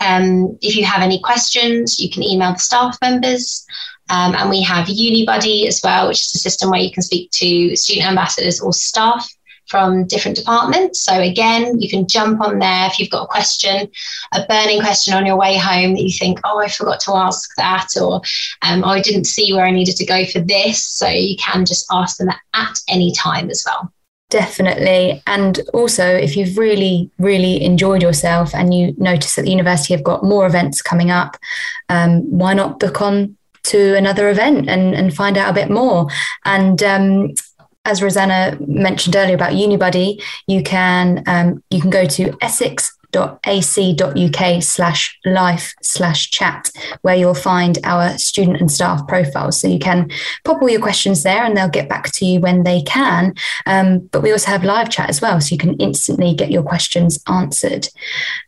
um, 0.00 0.56
if 0.62 0.76
you 0.76 0.84
have 0.84 1.02
any 1.02 1.20
questions, 1.20 1.98
you 1.98 2.10
can 2.10 2.22
email 2.22 2.52
the 2.52 2.58
staff 2.58 2.96
members. 3.02 3.66
Um, 4.10 4.34
and 4.34 4.50
we 4.50 4.62
have 4.62 4.86
UniBuddy 4.86 5.66
as 5.66 5.80
well, 5.82 6.08
which 6.08 6.20
is 6.20 6.34
a 6.34 6.38
system 6.38 6.70
where 6.70 6.80
you 6.80 6.92
can 6.92 7.02
speak 7.02 7.30
to 7.32 7.74
student 7.74 8.06
ambassadors 8.06 8.60
or 8.60 8.72
staff 8.72 9.26
from 9.68 10.06
different 10.06 10.36
departments. 10.36 11.00
So 11.00 11.20
again, 11.20 11.80
you 11.80 11.88
can 11.88 12.06
jump 12.06 12.40
on 12.40 12.58
there 12.58 12.86
if 12.86 12.98
you've 12.98 13.10
got 13.10 13.24
a 13.24 13.26
question, 13.26 13.90
a 14.32 14.46
burning 14.46 14.80
question 14.80 15.14
on 15.14 15.26
your 15.26 15.36
way 15.36 15.56
home 15.56 15.94
that 15.94 16.02
you 16.02 16.12
think, 16.12 16.40
oh, 16.44 16.60
I 16.60 16.68
forgot 16.68 17.00
to 17.00 17.14
ask 17.14 17.50
that, 17.56 17.88
or 18.00 18.20
um, 18.62 18.84
oh, 18.84 18.88
I 18.88 19.00
didn't 19.00 19.24
see 19.24 19.52
where 19.52 19.64
I 19.64 19.70
needed 19.70 19.96
to 19.96 20.06
go 20.06 20.24
for 20.26 20.40
this. 20.40 20.84
So 20.84 21.08
you 21.08 21.36
can 21.36 21.64
just 21.64 21.86
ask 21.90 22.18
them 22.18 22.30
at 22.54 22.78
any 22.88 23.12
time 23.12 23.50
as 23.50 23.64
well. 23.66 23.90
Definitely. 24.30 25.22
And 25.26 25.60
also, 25.72 26.04
if 26.04 26.36
you've 26.36 26.58
really, 26.58 27.10
really 27.18 27.62
enjoyed 27.62 28.02
yourself 28.02 28.54
and 28.54 28.74
you 28.74 28.92
notice 28.98 29.36
that 29.36 29.42
the 29.42 29.50
university 29.50 29.94
have 29.94 30.02
got 30.02 30.24
more 30.24 30.44
events 30.44 30.82
coming 30.82 31.10
up, 31.10 31.36
um, 31.88 32.22
why 32.30 32.52
not 32.54 32.80
book 32.80 33.00
on 33.00 33.36
to 33.64 33.96
another 33.96 34.28
event 34.30 34.68
and, 34.68 34.94
and 34.94 35.14
find 35.14 35.38
out 35.38 35.50
a 35.50 35.54
bit 35.54 35.70
more? 35.70 36.08
And 36.44 36.82
um, 36.82 37.34
as 37.84 38.02
Rosanna 38.02 38.56
mentioned 38.66 39.14
earlier 39.16 39.34
about 39.34 39.52
UniBuddy, 39.52 40.22
you 40.46 40.62
can 40.62 41.22
um, 41.26 41.62
you 41.70 41.80
can 41.80 41.90
go 41.90 42.06
to 42.06 42.36
essex.ac.uk 42.40 42.92
slash 44.62 45.18
life 45.24 45.74
slash 45.82 46.30
chat 46.30 46.70
where 47.02 47.16
you'll 47.16 47.34
find 47.34 47.78
our 47.84 48.16
student 48.18 48.60
and 48.60 48.70
staff 48.70 49.06
profiles. 49.06 49.60
So 49.60 49.68
you 49.68 49.78
can 49.78 50.10
pop 50.44 50.62
all 50.62 50.70
your 50.70 50.80
questions 50.80 51.22
there 51.22 51.44
and 51.44 51.56
they'll 51.56 51.68
get 51.68 51.88
back 51.88 52.10
to 52.12 52.24
you 52.24 52.40
when 52.40 52.62
they 52.62 52.82
can. 52.82 53.34
Um, 53.66 53.98
but 54.12 54.22
we 54.22 54.32
also 54.32 54.50
have 54.50 54.64
live 54.64 54.90
chat 54.90 55.10
as 55.10 55.20
well, 55.20 55.40
so 55.40 55.52
you 55.52 55.58
can 55.58 55.74
instantly 55.74 56.34
get 56.34 56.50
your 56.50 56.62
questions 56.62 57.22
answered. 57.28 57.88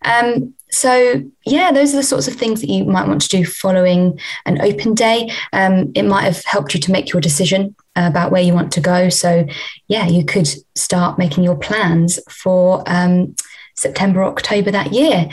Um, 0.05 0.55
so 0.69 1.23
yeah 1.45 1.71
those 1.71 1.95
are 1.95 1.99
the 1.99 2.03
sorts 2.03 2.27
of 2.27 2.35
things 2.35 2.61
that 2.61 2.69
you 2.69 2.85
might 2.85 3.07
want 3.07 3.21
to 3.21 3.29
do 3.29 3.45
following 3.45 4.19
an 4.47 4.61
open 4.61 4.95
day 4.95 5.31
um, 5.53 5.93
it 5.95 6.03
might 6.03 6.25
have 6.25 6.45
helped 6.45 6.75
you 6.75 6.81
to 6.81 6.91
make 6.91 7.13
your 7.13 7.21
decision 7.21 7.75
about 7.97 8.31
where 8.31 8.43
you 8.43 8.55
want 8.55 8.73
to 8.73 8.81
go 8.81 9.09
so 9.09 9.47
yeah 9.89 10.07
you 10.07 10.25
could 10.25 10.49
start 10.75 11.19
making 11.19 11.43
your 11.43 11.57
plans 11.57 12.19
for 12.31 12.83
um, 12.87 13.35
september 13.75 14.23
october 14.23 14.71
that 14.71 14.93
year 14.93 15.29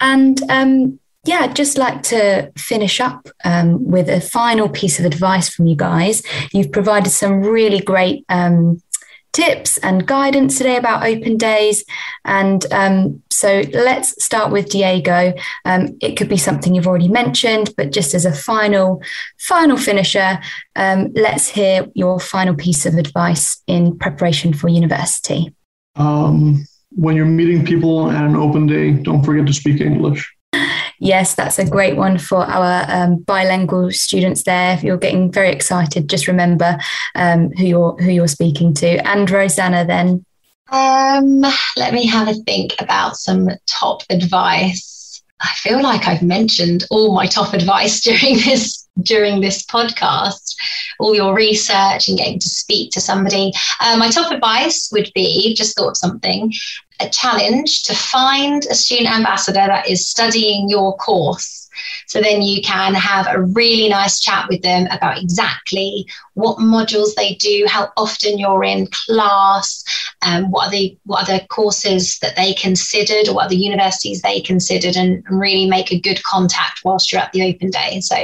and 0.00 0.40
um, 0.50 0.98
yeah, 1.24 1.40
I'd 1.40 1.56
just 1.56 1.76
like 1.76 2.02
to 2.04 2.50
finish 2.56 2.98
up 2.98 3.28
um, 3.44 3.84
with 3.84 4.08
a 4.08 4.22
final 4.22 4.68
piece 4.70 4.98
of 4.98 5.04
advice 5.04 5.50
from 5.50 5.66
you 5.66 5.76
guys. 5.76 6.22
You've 6.52 6.72
provided 6.72 7.10
some 7.10 7.42
really 7.42 7.80
great 7.80 8.24
um, 8.30 8.82
tips 9.32 9.78
and 9.78 10.06
guidance 10.06 10.58
today 10.58 10.76
about 10.76 11.06
open 11.06 11.36
days. 11.36 11.84
And 12.24 12.64
um, 12.72 13.22
so 13.30 13.62
let's 13.72 14.22
start 14.22 14.50
with 14.50 14.70
Diego. 14.70 15.32
Um, 15.64 15.96
it 16.00 16.16
could 16.16 16.28
be 16.28 16.36
something 16.36 16.74
you've 16.74 16.86
already 16.86 17.08
mentioned, 17.08 17.74
but 17.76 17.92
just 17.92 18.14
as 18.14 18.24
a 18.24 18.32
final, 18.32 19.02
final 19.38 19.76
finisher, 19.76 20.38
um, 20.76 21.12
let's 21.14 21.48
hear 21.48 21.86
your 21.94 22.18
final 22.20 22.54
piece 22.54 22.86
of 22.86 22.94
advice 22.94 23.62
in 23.66 23.98
preparation 23.98 24.52
for 24.52 24.68
university. 24.68 25.54
Um, 25.96 26.64
when 26.90 27.16
you're 27.16 27.26
meeting 27.26 27.64
people 27.64 28.10
at 28.10 28.24
an 28.24 28.36
open 28.36 28.66
day, 28.66 28.92
don't 28.92 29.24
forget 29.24 29.46
to 29.46 29.52
speak 29.52 29.80
English 29.80 30.30
yes, 31.00 31.34
that's 31.34 31.58
a 31.58 31.68
great 31.68 31.96
one 31.96 32.18
for 32.18 32.46
our 32.46 32.84
um, 32.88 33.16
bilingual 33.16 33.90
students 33.90 34.44
there. 34.44 34.74
If 34.74 34.84
you're 34.84 34.96
getting 34.96 35.32
very 35.32 35.50
excited, 35.50 36.08
just 36.08 36.28
remember 36.28 36.78
um, 37.16 37.50
who 37.52 37.66
you're 37.66 37.96
who 37.96 38.10
you're 38.10 38.28
speaking 38.28 38.72
to. 38.74 39.06
And 39.08 39.28
Rosanna, 39.28 39.84
then. 39.84 40.24
Um, 40.70 41.40
let 41.76 41.92
me 41.92 42.06
have 42.06 42.28
a 42.28 42.34
think 42.34 42.76
about 42.78 43.16
some 43.16 43.48
top 43.66 44.02
advice. 44.08 45.22
I 45.40 45.48
feel 45.56 45.82
like 45.82 46.06
I've 46.06 46.22
mentioned 46.22 46.84
all 46.90 47.14
my 47.14 47.26
top 47.26 47.54
advice 47.54 48.00
during 48.04 48.36
this 48.36 48.86
during 49.02 49.40
this 49.40 49.64
podcast, 49.64 50.54
all 50.98 51.14
your 51.14 51.34
research 51.34 52.08
and 52.08 52.18
getting 52.18 52.38
to 52.38 52.48
speak 52.48 52.90
to 52.92 53.00
somebody. 53.00 53.52
Uh, 53.80 53.96
my 53.96 54.10
top 54.10 54.32
advice 54.32 54.90
would 54.92 55.10
be 55.14 55.54
just 55.54 55.76
thought 55.76 55.90
of 55.90 55.96
something 55.96 56.52
a 57.00 57.08
challenge 57.08 57.82
to 57.84 57.94
find 57.94 58.66
a 58.66 58.74
student 58.74 59.10
ambassador 59.10 59.66
that 59.66 59.88
is 59.88 60.08
studying 60.08 60.68
your 60.68 60.96
course. 60.96 61.69
So 62.06 62.20
then 62.20 62.42
you 62.42 62.62
can 62.62 62.94
have 62.94 63.26
a 63.28 63.42
really 63.42 63.88
nice 63.88 64.20
chat 64.20 64.48
with 64.48 64.62
them 64.62 64.86
about 64.90 65.18
exactly 65.18 66.06
what 66.34 66.58
modules 66.58 67.14
they 67.14 67.34
do, 67.34 67.66
how 67.68 67.90
often 67.96 68.38
you're 68.38 68.64
in 68.64 68.88
class, 68.88 69.84
um, 70.22 70.50
what 70.50 70.68
are 70.68 70.70
the 70.70 70.98
what 71.04 71.28
are 71.28 71.38
the 71.38 71.46
courses 71.46 72.18
that 72.20 72.36
they 72.36 72.54
considered, 72.54 73.28
or 73.28 73.34
what 73.34 73.46
are 73.46 73.50
the 73.50 73.56
universities 73.56 74.22
they 74.22 74.40
considered, 74.40 74.96
and, 74.96 75.24
and 75.26 75.40
really 75.40 75.66
make 75.66 75.92
a 75.92 76.00
good 76.00 76.22
contact 76.22 76.80
whilst 76.84 77.12
you're 77.12 77.22
at 77.22 77.32
the 77.32 77.42
open 77.42 77.70
day. 77.70 78.00
So 78.00 78.16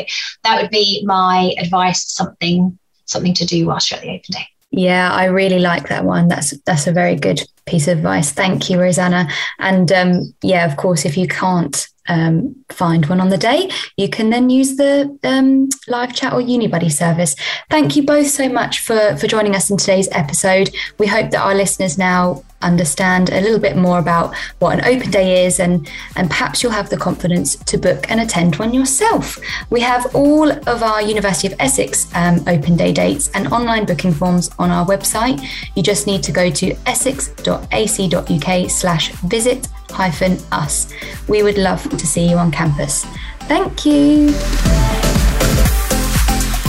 that 0.45 0.61
would 0.61 0.71
be 0.71 1.05
my 1.05 1.55
advice. 1.59 2.11
Something 2.13 2.79
something 3.05 3.35
to 3.35 3.47
do 3.47 3.67
whilst 3.67 3.91
you're 3.91 3.99
at 3.99 4.03
the 4.03 4.11
open 4.11 4.33
day. 4.33 4.47
Yeah, 4.71 5.11
I 5.13 5.27
really 5.27 5.61
like 5.61 5.89
that 5.89 6.05
one. 6.05 6.29
That's 6.29 6.57
that's 6.67 6.87
a 6.87 6.93
very 6.93 7.17
good 7.17 7.41
piece 7.67 7.89
of 7.89 7.99
advice. 7.99 8.33
Thank 8.33 8.69
you, 8.69 8.81
Rosanna. 8.81 9.29
And 9.59 9.91
um, 9.93 10.35
yeah, 10.43 10.71
of 10.71 10.77
course, 10.77 11.05
if 11.05 11.17
you 11.17 11.29
can't 11.29 11.89
um, 12.09 12.55
find 12.69 13.07
one 13.07 13.21
on 13.21 13.29
the 13.29 13.39
day, 13.39 13.71
you 13.97 14.09
can 14.09 14.31
then 14.31 14.51
use 14.51 14.77
the 14.77 15.17
um, 15.25 15.69
live 15.89 16.15
chat 16.15 16.33
or 16.33 16.41
UniBuddy 16.41 16.93
service. 16.93 17.35
Thank 17.71 17.97
you 17.97 18.03
both 18.03 18.29
so 18.29 18.49
much 18.49 18.81
for, 18.81 19.17
for 19.17 19.27
joining 19.27 19.55
us 19.55 19.71
in 19.71 19.77
today's 19.77 20.09
episode. 20.13 20.71
We 20.99 21.07
hope 21.07 21.31
that 21.31 21.43
our 21.43 21.55
listeners 21.55 21.99
now 21.99 22.43
understand 22.63 23.31
a 23.31 23.41
little 23.41 23.59
bit 23.59 23.77
more 23.77 23.99
about 23.99 24.35
what 24.59 24.79
an 24.79 24.85
open 24.85 25.11
day 25.11 25.45
is 25.45 25.61
and 25.61 25.89
and 26.17 26.31
perhaps 26.31 26.63
you'll 26.63 26.73
have 26.73 26.89
the 26.89 26.97
confidence 26.97 27.57
to 27.57 27.77
book 27.77 28.11
and 28.11 28.21
attend 28.21 28.57
one 28.57 28.73
yourself 28.73 29.39
we 29.71 29.81
have 29.81 30.15
all 30.15 30.51
of 30.51 30.83
our 30.83 31.03
university 31.03 31.53
of 31.53 31.61
essex 31.61 32.11
um, 32.15 32.43
open 32.49 32.77
day 32.77 32.93
dates 32.93 33.31
and 33.35 33.47
online 33.49 33.85
booking 33.85 34.13
forms 34.13 34.51
on 34.59 34.71
our 34.71 34.87
website 34.87 35.47
you 35.75 35.83
just 35.83 36.07
need 36.07 36.23
to 36.23 36.33
go 36.33 36.51
to 36.51 36.75
essex.ac.uk 36.87 38.71
slash 38.71 39.13
visit 39.13 39.69
hyphen 39.91 40.39
us. 40.53 40.93
We 41.29 41.43
would 41.43 41.59
love 41.59 41.89
to 41.89 42.07
see 42.07 42.29
you 42.29 42.37
on 42.37 42.51
campus. 42.51 43.05
Thank 43.41 43.87
you. 43.87 44.33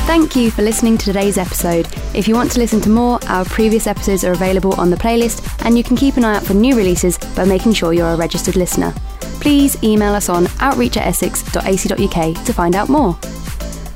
Thank 0.08 0.38
you 0.38 0.52
for 0.52 0.62
listening 0.62 0.98
to 1.00 1.06
today's 1.06 1.38
episode. 1.38 1.88
If 2.16 2.30
you 2.30 2.36
want 2.36 2.52
to 2.54 2.60
listen 2.60 2.80
to 2.82 2.90
more, 2.90 3.20
our 3.28 3.44
previous 3.44 3.88
episodes 3.88 4.24
are 4.24 4.32
available 4.32 4.74
on 4.80 4.90
the 4.90 4.96
playlist, 4.96 5.66
and 5.66 5.78
you 5.78 5.84
can 5.84 5.98
keep 5.98 6.16
an 6.16 6.24
eye 6.24 6.38
out 6.38 6.44
for 6.44 6.54
new 6.54 6.78
releases 6.78 7.18
by 7.36 7.44
making 7.44 7.74
sure 7.74 7.92
you're 7.92 8.14
a 8.14 8.16
registered 8.16 8.56
listener. 8.56 8.94
Please 9.42 9.82
email 9.84 10.14
us 10.14 10.30
on 10.30 10.48
outreach 10.60 10.96
at 10.96 11.08
essex.ac.uk 11.08 12.46
to 12.46 12.54
find 12.54 12.76
out 12.76 12.88
more. 12.88 13.20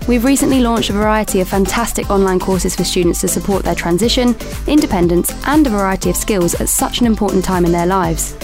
We've 0.07 0.25
recently 0.25 0.59
launched 0.59 0.89
a 0.89 0.93
variety 0.93 1.39
of 1.39 1.47
fantastic 1.47 2.09
online 2.09 2.39
courses 2.39 2.75
for 2.75 2.83
students 2.83 3.21
to 3.21 3.27
support 3.27 3.63
their 3.63 3.75
transition, 3.75 4.35
independence, 4.67 5.31
and 5.47 5.65
a 5.65 5.69
variety 5.69 6.09
of 6.09 6.17
skills 6.17 6.59
at 6.59 6.67
such 6.67 6.99
an 6.99 7.07
important 7.07 7.45
time 7.45 7.65
in 7.65 7.71
their 7.71 7.85
lives. 7.85 8.35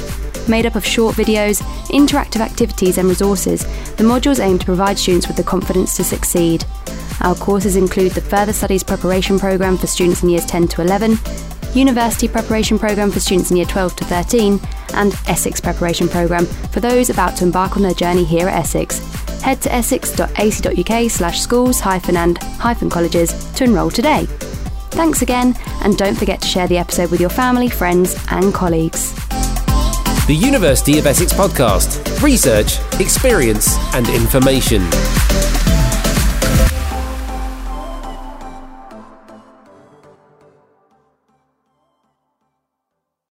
Made 0.47 0.65
up 0.65 0.75
of 0.75 0.86
short 0.86 1.15
videos, 1.15 1.62
interactive 1.89 2.39
activities, 2.39 2.97
and 2.97 3.10
resources, 3.10 3.65
the 3.95 4.03
modules 4.03 4.39
aim 4.39 4.57
to 4.60 4.65
provide 4.65 4.97
students 4.97 5.27
with 5.27 5.36
the 5.36 5.43
confidence 5.43 5.97
to 5.97 6.03
succeed. 6.03 6.63
Our 7.21 7.36
courses 7.36 7.75
include 7.75 8.13
the 8.13 8.21
Further 8.21 8.53
Studies 8.53 8.83
Preparation 8.83 9.39
Programme 9.39 9.77
for 9.77 9.88
students 9.88 10.23
in 10.23 10.29
years 10.29 10.45
10 10.45 10.69
to 10.69 10.81
11, 10.81 11.17
University 11.73 12.27
Preparation 12.27 12.79
Programme 12.79 13.12
for 13.12 13.19
students 13.19 13.51
in 13.51 13.57
year 13.57 13.65
12 13.65 13.97
to 13.97 14.05
13, 14.05 14.60
and 14.93 15.13
Essex 15.27 15.60
Preparation 15.60 16.07
Programme 16.07 16.45
for 16.45 16.79
those 16.79 17.10
about 17.10 17.36
to 17.38 17.43
embark 17.43 17.75
on 17.75 17.83
their 17.83 17.93
journey 17.93 18.23
here 18.23 18.47
at 18.47 18.57
Essex. 18.57 18.99
head 19.41 19.62
to 19.62 19.73
essex.ac.uk 19.73 21.12
slash 21.12 21.41
schools 21.41 21.79
hyphen 21.79 22.17
and 22.17 22.38
hyphen 22.38 22.89
colleges 22.89 23.51
to 23.53 23.65
enrol 23.65 23.89
today. 23.89 24.25
Thanks 24.91 25.21
again, 25.21 25.55
and 25.81 25.97
don't 25.97 26.15
forget 26.15 26.41
to 26.41 26.47
share 26.47 26.67
the 26.67 26.77
episode 26.77 27.12
with 27.12 27.19
your 27.19 27.29
family, 27.29 27.69
friends, 27.69 28.15
and 28.31 28.53
colleagues. 28.53 29.26
The 30.27 30.35
University 30.35 30.99
of 30.99 31.05
Essex 31.07 31.31
podcast 31.31 32.21
research, 32.21 32.79
experience, 32.99 33.77
and 33.93 34.09
information. 34.09 34.81